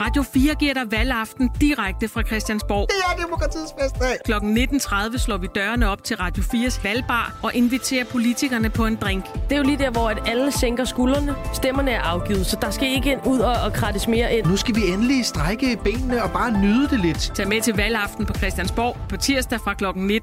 [0.00, 2.88] Radio 4 giver dig valgaften direkte fra Christiansborg.
[2.88, 4.16] Det er demokratiets bedste dag.
[4.24, 8.96] Klokken 19.30 slår vi dørene op til Radio 4's valgbar og inviterer politikerne på en
[8.96, 9.24] drink.
[9.32, 11.36] Det er jo lige der, hvor at alle sænker skuldrene.
[11.54, 14.46] Stemmerne er afgivet, så der skal ikke ud og, og krattes mere ind.
[14.46, 17.32] Nu skal vi endelig strække benene og bare nyde det lidt.
[17.34, 20.16] Tag med til valgaften på Christiansborg på tirsdag fra klokken 19.30.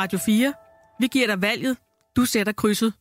[0.00, 0.52] Radio 4.
[1.00, 1.76] Vi giver dig valget.
[2.16, 2.92] Du sætter krydset.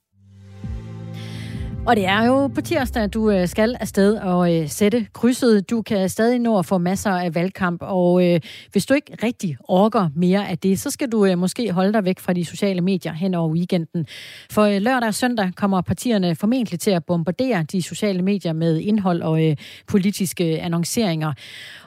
[1.88, 5.70] Og det er jo på tirsdag, du øh, skal afsted og øh, sætte krydset.
[5.70, 8.40] Du kan stadig nå at få masser af valgkamp, og øh,
[8.72, 12.06] hvis du ikke rigtig orker mere af det, så skal du øh, måske holde dig
[12.06, 14.06] væk fra de sociale medier hen over weekenden.
[14.52, 18.78] For øh, lørdag og søndag kommer partierne formentlig til at bombardere de sociale medier med
[18.78, 19.56] indhold og øh,
[19.88, 21.34] politiske annonceringer.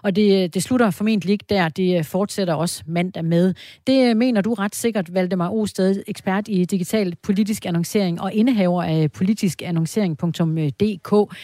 [0.03, 3.55] Og det, øh, det slutter formentlig ikke der, det øh, fortsætter også mandag med.
[3.87, 9.13] Det mener du ret sikkert, Valdemar Osted, ekspert i digital politisk annoncering og indehaver af
[9.13, 11.13] politisk annoncering lancering.dk.
[11.13, 11.37] Øh,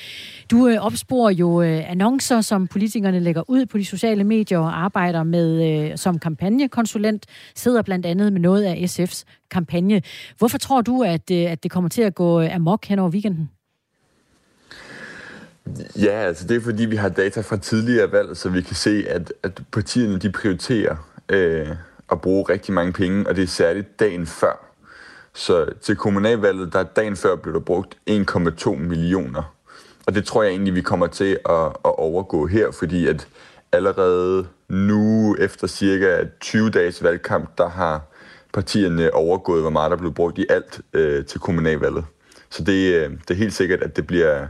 [0.51, 4.85] du øh, opsporer jo øh, annoncer, som politikerne lægger ud på de sociale medier og
[4.85, 10.03] arbejder med øh, som kampagnekonsulent, sidder blandt andet med noget af SF's kampagne.
[10.39, 13.11] Hvorfor tror du, at, øh, at det kommer til at gå øh, amok hen over
[13.11, 13.51] weekenden?
[15.97, 19.05] Ja, altså det er fordi, vi har data fra tidligere valg, så vi kan se,
[19.09, 20.97] at, at partierne de prioriterer
[21.29, 21.69] øh,
[22.13, 24.70] at bruge rigtig mange penge, og det er særligt dagen før.
[25.35, 29.55] Så til kommunalvalget, der dagen før blev der brugt 1,2 millioner.
[30.07, 33.29] Og det tror jeg egentlig, vi kommer til at, at overgå her, fordi at
[33.73, 38.01] allerede nu, efter cirka 20 dages valgkamp, der har
[38.53, 42.05] partierne overgået, hvor meget der blev brugt i alt øh, til kommunalvalget.
[42.51, 44.47] Så det, øh, det er helt sikkert, at det bliver,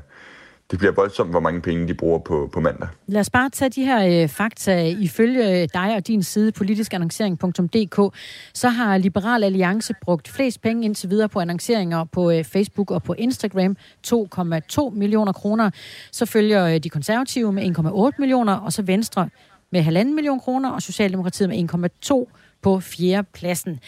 [0.71, 2.89] det bliver voldsomt, hvor mange penge de bruger på, på mandag.
[3.07, 4.87] Lad os bare tage de her øh, fakta.
[4.87, 8.17] Ifølge øh, dig og din side, politiskannoncering.dk,
[8.55, 13.03] så har Liberal Alliance brugt flest penge indtil videre på annonceringer på øh, Facebook og
[13.03, 13.77] på Instagram.
[14.07, 15.71] 2,2 millioner kroner.
[16.13, 19.29] Så følger øh, de konservative med 1,8 millioner, og så Venstre
[19.73, 21.75] med 1,5 million kroner, og Socialdemokratiet med
[22.11, 23.81] 1,2 på fjerde pladsen.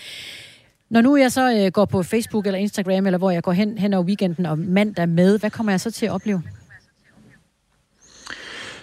[0.91, 3.79] Når nu jeg så øh, går på Facebook eller Instagram, eller hvor jeg går hen,
[3.79, 6.43] hen over weekenden og mandag med, hvad kommer jeg så til at opleve?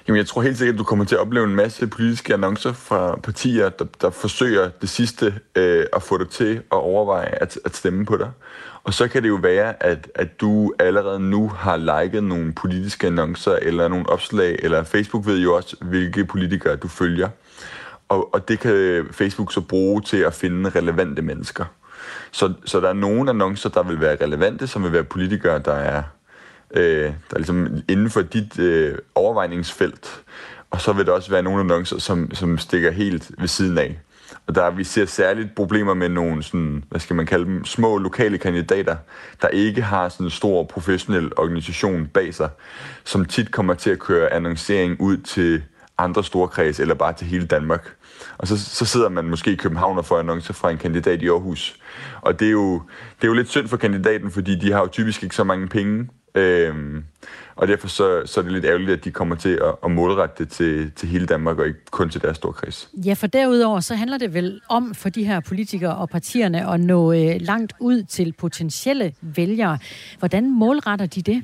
[0.09, 2.73] Jamen, jeg tror helt sikkert, at du kommer til at opleve en masse politiske annoncer
[2.73, 7.59] fra partier, der, der forsøger det sidste øh, at få dig til at overveje at,
[7.65, 8.31] at stemme på dig.
[8.83, 13.07] Og så kan det jo være, at, at du allerede nu har liket nogle politiske
[13.07, 17.29] annoncer eller nogle opslag, eller Facebook ved jo også, hvilke politikere du følger.
[18.09, 21.65] Og, og det kan Facebook så bruge til at finde relevante mennesker.
[22.31, 25.73] Så, så der er nogle annoncer, der vil være relevante, som vil være politikere, der
[25.73, 26.03] er
[26.73, 30.21] øh, der er ligesom inden for dit øh, overvejningsfelt.
[30.71, 33.99] Og så vil der også være nogle annoncer, som, som stikker helt ved siden af.
[34.47, 37.97] Og der vi ser særligt problemer med nogle sådan, hvad skal man kalde dem, små
[37.97, 38.95] lokale kandidater,
[39.41, 42.49] der ikke har sådan en stor professionel organisation bag sig,
[43.03, 45.63] som tit kommer til at køre annoncering ud til
[45.97, 47.95] andre store kreds, eller bare til hele Danmark.
[48.37, 51.27] Og så, så sidder man måske i København og får annoncer fra en kandidat i
[51.27, 51.75] Aarhus.
[52.21, 52.73] Og det er, jo,
[53.15, 55.67] det er jo lidt synd for kandidaten, fordi de har jo typisk ikke så mange
[55.67, 57.03] penge, Øhm,
[57.55, 60.43] og derfor så, så er det lidt ærgerligt, at de kommer til at, at målrette
[60.43, 62.89] det til, til hele Danmark, og ikke kun til deres store kreds.
[63.05, 66.79] Ja, for derudover så handler det vel om for de her politikere og partierne at
[66.79, 69.77] nå øh, langt ud til potentielle vælgere.
[70.19, 71.43] Hvordan målretter de det?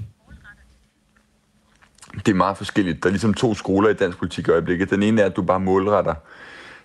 [2.16, 3.04] Det er meget forskelligt.
[3.04, 4.90] Der er ligesom to skoler i dansk politik i øjeblikket.
[4.90, 6.14] Den ene er, at du bare målretter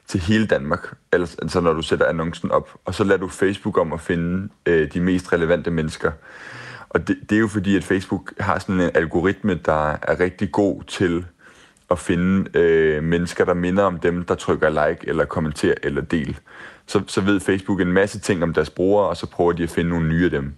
[0.07, 3.93] til hele Danmark, altså når du sætter annoncen op, og så lader du Facebook om
[3.93, 6.13] at finde øh, de mest relevante mennesker.
[6.91, 10.53] Og det, det er jo fordi, at Facebook har sådan en algoritme, der er rigtig
[10.53, 11.25] god til
[11.91, 16.39] at finde øh, mennesker, der minder om dem, der trykker like, eller kommenterer, eller del.
[16.87, 19.71] Så, så ved Facebook en masse ting om deres brugere, og så prøver de at
[19.71, 20.55] finde nogle nye af dem.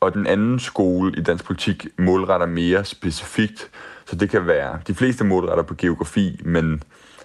[0.00, 3.70] Og den anden skole i dansk politik målretter mere specifikt,
[4.06, 6.82] så det kan være, de fleste målretter på geografi, men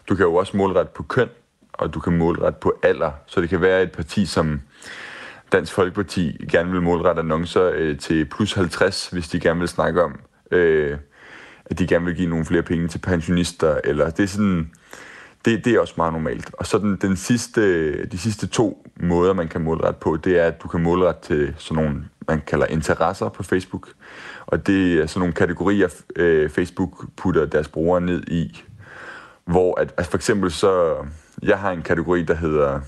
[0.10, 1.30] du kan jo også målrette på køn,
[1.74, 3.12] og du kan målrette på alder.
[3.26, 4.62] Så det kan være et parti som
[5.52, 10.04] Dansk Folkeparti gerne vil målrette annoncer øh, til plus 50, hvis de gerne vil snakke
[10.04, 10.20] om,
[10.52, 10.98] øh,
[11.66, 14.72] at de gerne vil give nogle flere penge til pensionister, eller det er sådan,
[15.46, 16.50] det, det er også meget normalt.
[16.54, 20.44] Og så den, den sidste, de sidste to måder, man kan målrette på, det er,
[20.44, 23.90] at du kan målrette til sådan nogle, man kalder interesser på Facebook.
[24.46, 28.64] Og det er sådan nogle kategorier, øh, Facebook putter deres brugere ned i,
[29.46, 30.96] hvor at, altså for eksempel så,
[31.44, 32.82] jeg har en kategori, der hedder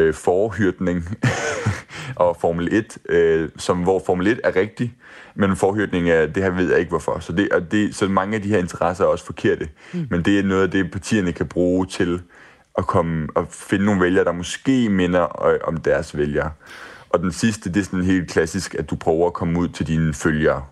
[0.00, 1.18] øh, forhyrtning
[2.16, 4.94] og Formel 1, øh, som, hvor Formel 1 er rigtig,
[5.34, 7.18] men forhyrtning er, det her ved jeg ikke hvorfor.
[7.18, 9.68] Så, det, og det, så mange af de her interesser er også forkerte.
[9.92, 10.06] Mm.
[10.10, 12.22] Men det er noget af det, partierne kan bruge til
[12.78, 16.50] at komme og finde nogle vælgere, der måske minder øh, om deres vælgere.
[17.10, 19.86] Og den sidste, det er sådan helt klassisk, at du prøver at komme ud til
[19.86, 20.62] dine følgere.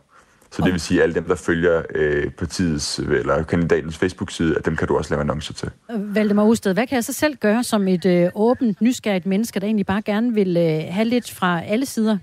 [0.51, 4.67] Så det vil sige, at alle dem, der følger øh, partiets eller kandidatens Facebook-side, at
[4.67, 5.71] dem kan du også lave annoncer til.
[5.89, 9.67] Valdemar Osted, hvad kan jeg så selv gøre som et øh, åbent, nysgerrigt menneske, der
[9.67, 12.19] egentlig bare gerne vil øh, have lidt fra alle sider?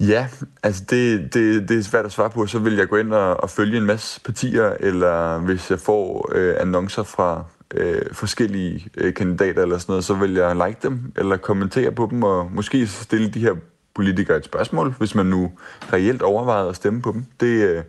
[0.00, 0.28] Ja,
[0.62, 2.46] altså det, det, det er svært at svare på.
[2.46, 6.30] Så vil jeg gå ind og, og følge en masse partier, eller hvis jeg får
[6.34, 7.44] øh, annoncer fra
[7.74, 12.08] øh, forskellige øh, kandidater eller sådan noget, så vil jeg like dem, eller kommentere på
[12.10, 13.54] dem, og måske stille de her
[13.98, 15.52] politikere et spørgsmål, hvis man nu
[15.92, 17.24] reelt overvejer at stemme på dem.
[17.40, 17.82] Det, øh,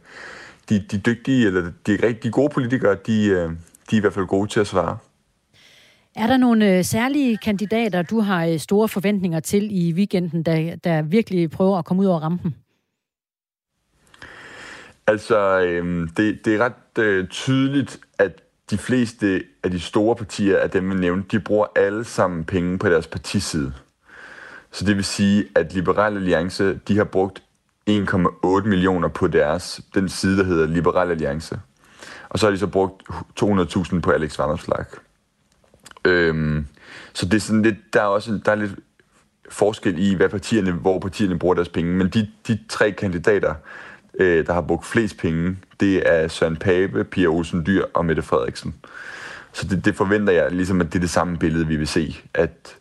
[0.70, 3.50] de, de dygtige, eller de, de gode politikere, de, øh,
[3.90, 4.98] de er i hvert fald gode til at svare.
[6.16, 11.02] Er der nogle øh, særlige kandidater, du har store forventninger til i weekenden, der, der
[11.02, 12.56] virkelig prøver at komme ud over rampen?
[15.08, 18.42] Altså, øh, det, det er ret øh, tydeligt, at
[18.72, 22.80] de fleste af de store partier, af dem vi nævnte, de bruger alle sammen penge
[22.80, 23.74] på deres partiside.
[24.72, 27.44] Så det vil sige, at Liberal Alliance, de har brugt
[27.90, 31.60] 1,8 millioner på deres, den side, der hedder Liberal Alliance.
[32.30, 33.04] Og så har de så brugt
[33.42, 34.86] 200.000 på Alex Vanderslag.
[36.06, 36.68] Øhm,
[37.14, 38.76] så det er sådan lidt, der er også der er lidt
[39.50, 41.96] forskel i, hvad partierne, hvor partierne bruger deres penge.
[41.96, 43.54] Men de, de tre kandidater,
[44.20, 48.22] øh, der har brugt flest penge, det er Søren Pape, Pia Olsen Dyr og Mette
[48.22, 48.76] Frederiksen.
[49.54, 52.18] Så det, det forventer jeg ligesom, at det er det samme billede, vi vil se.
[52.34, 52.78] At,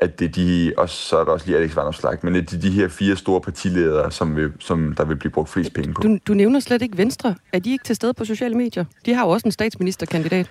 [0.00, 2.46] at det er de, og så er der også lige Alex Vanderslag, men det er
[2.46, 5.94] de, de her fire store partiledere, som, vil, som der vil blive brugt flest penge
[5.94, 6.02] på.
[6.02, 7.34] Du, du nævner slet ikke Venstre.
[7.52, 8.84] Er de ikke til stede på sociale medier?
[9.06, 10.50] De har jo også en statsministerkandidat.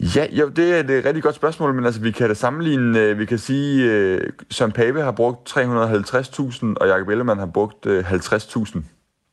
[0.00, 3.18] Ja, jo, det er et rigtig godt spørgsmål, men altså, vi kan da sammenligne, øh,
[3.18, 8.80] vi kan sige, øh, Søren Pape har brugt 350.000, og Jacob Ellemann har brugt 50.000.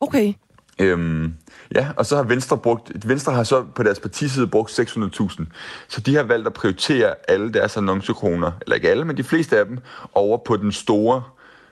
[0.00, 0.32] Okay.
[0.78, 1.34] Øhm,
[1.74, 5.44] ja, og så har Venstre brugt, Venstre har så på deres partiside brugt 600.000.
[5.88, 9.58] Så de har valgt at prioritere alle deres annoncekroner, eller ikke alle, men de fleste
[9.58, 9.78] af dem,
[10.14, 11.22] over på den store,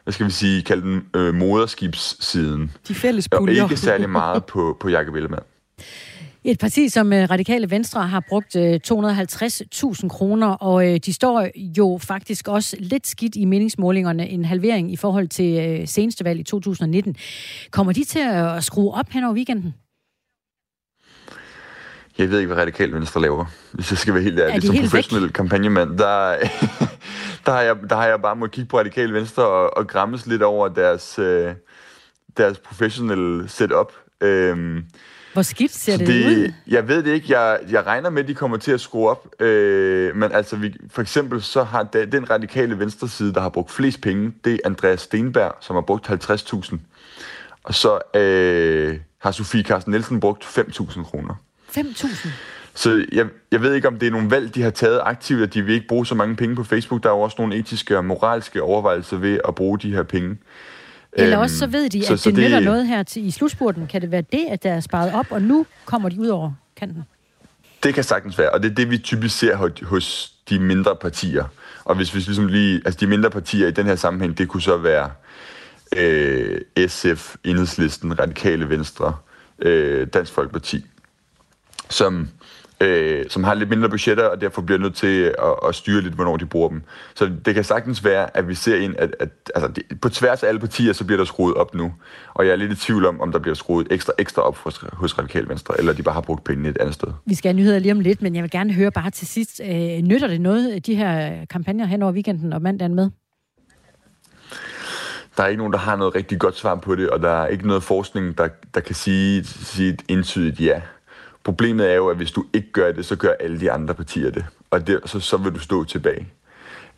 [0.05, 2.73] hvad skal vi sige, kalde den øh, moderskibssiden.
[2.89, 3.63] De fælles puljer.
[3.63, 5.45] Og ikke særlig meget på, på Jacob Ellemann.
[6.45, 8.61] Et parti som øh, Radikale Venstre har brugt 250.000
[10.05, 14.93] øh, kroner, og øh, de står jo faktisk også lidt skidt i meningsmålingerne, en halvering
[14.93, 17.17] i forhold til seneste valg i 2019.
[17.71, 19.75] Kommer de til at skrue op hen over weekenden?
[22.19, 24.63] Jeg ved ikke, hvad Radikale Venstre laver, hvis jeg skal være helt ærlig.
[24.63, 25.33] Som professionel væk?
[25.33, 26.37] kampagnemand, der,
[27.47, 30.27] der, har jeg, der har jeg bare måttet kigge på Radikale Venstre og, og græmmes
[30.27, 31.21] lidt over deres,
[32.37, 33.93] deres professionelle setup.
[34.21, 34.85] Øhm,
[35.33, 36.53] hvor skidt ser det, det ud?
[36.67, 37.41] Jeg ved det ikke.
[37.41, 39.29] Jeg, jeg regner med, at de kommer til at skrue op.
[39.41, 43.49] Øh, men altså, vi, for eksempel så har da, den radikale venstre side, der har
[43.49, 46.77] brugt flest penge, det er Andreas Stenberg, som har brugt 50.000.
[47.65, 51.35] Og så øh, har Sofie Carsten Nielsen brugt 5.000 kroner.
[51.77, 52.29] 5.000?
[52.75, 55.55] Så jeg, jeg ved ikke, om det er nogle valg, de har taget aktivt, at
[55.55, 57.03] de vil ikke bruge så mange penge på Facebook.
[57.03, 60.37] Der er jo også nogle etiske og moralske overvejelser ved at bruge de her penge.
[61.13, 63.31] Eller også så ved de, så, at så det, det nytter noget her til, i
[63.31, 63.87] slutspurten.
[63.87, 66.53] Kan det være det, at der er sparet op, og nu kommer de ud over
[66.77, 67.03] kanten?
[67.83, 71.45] Det kan sagtens være, og det er det, vi typisk ser hos de mindre partier.
[71.85, 72.83] Og hvis vi ligesom lige...
[72.85, 75.11] Altså de mindre partier i den her sammenhæng, det kunne så være
[75.97, 79.15] øh, SF, Enhedslisten, Radikale Venstre,
[79.59, 80.87] øh, Dansk Folkeparti,
[81.91, 82.29] som
[82.83, 86.15] øh, som har lidt mindre budgetter, og derfor bliver nødt til at, at styre lidt,
[86.15, 86.83] hvornår de bruger dem.
[87.15, 90.43] Så det kan sagtens være, at vi ser ind, at, at altså, det, på tværs
[90.43, 91.93] af alle partier, så bliver der skruet op nu.
[92.35, 94.85] Og jeg er lidt i tvivl om, om der bliver skruet ekstra, ekstra op hos,
[94.93, 97.09] hos Radikal Venstre, eller de bare har brugt pengene et andet sted.
[97.27, 99.61] Vi skal have nyheder lige om lidt, men jeg vil gerne høre bare til sidst,
[99.65, 103.11] øh, nytter det noget, de her kampagner hen over weekenden og mandagen med?
[105.37, 107.47] der er ikke nogen, der har noget rigtig godt svar på det, og der er
[107.47, 110.81] ikke noget forskning, der, der kan sige, sige et entydigt ja.
[111.45, 114.31] Problemet er jo, at hvis du ikke gør det, så gør alle de andre partier
[114.31, 114.45] det.
[114.71, 116.29] Og det, så, så vil du stå tilbage.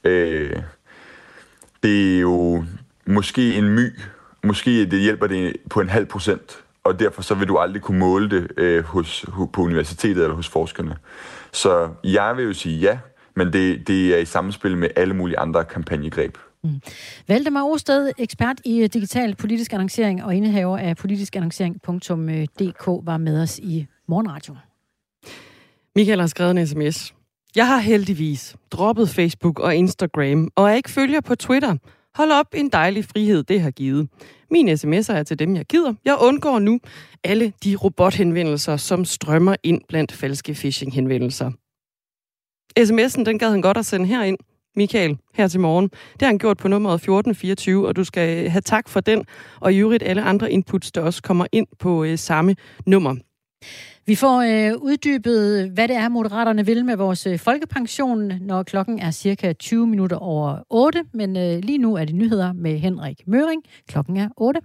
[0.05, 0.57] Øh,
[1.83, 2.65] det er jo
[3.07, 4.01] måske en my.
[4.43, 7.99] Måske det hjælper det på en halv procent og derfor så vil du aldrig kunne
[7.99, 10.97] måle det øh, hos, på universitetet eller hos forskerne.
[11.53, 12.99] Så jeg vil jo sige ja,
[13.37, 16.39] men det, det er i samspil med alle mulige andre kampagnegreb.
[16.63, 16.81] Mm.
[17.29, 23.43] Valdemar Osted, ekspert i øh, digital politisk annoncering og indehaver af politiskannoncering.dk, øh, var med
[23.43, 24.57] os i Morgenradio.
[25.97, 27.15] Michael har skrevet en sms.
[27.57, 31.77] Jeg har heldigvis droppet Facebook og Instagram, og er ikke følger på Twitter.
[32.15, 34.09] Hold op, en dejlig frihed, det har givet.
[34.51, 35.95] Min sms'er er til dem, jeg gider.
[36.05, 36.81] Jeg undgår nu
[37.25, 41.51] alle de robothenvendelser, som strømmer ind blandt falske phishing-henvendelser.
[42.81, 44.39] SMS'en, den gad han godt at sende herind,
[44.77, 45.89] Michael, her til morgen.
[45.89, 49.25] Det har han gjort på nummeret 1424, og du skal øh, have tak for den,
[49.61, 53.15] og i øvrigt alle andre inputs, der også kommer ind på øh, samme nummer.
[54.07, 58.99] Vi får øh, uddybet, hvad det er, moderaterne vil med vores øh, folkepension, når klokken
[58.99, 61.05] er cirka 20 minutter over 8.
[61.13, 63.63] Men øh, lige nu er det nyheder med Henrik Møring.
[63.89, 64.61] Klokken er 8.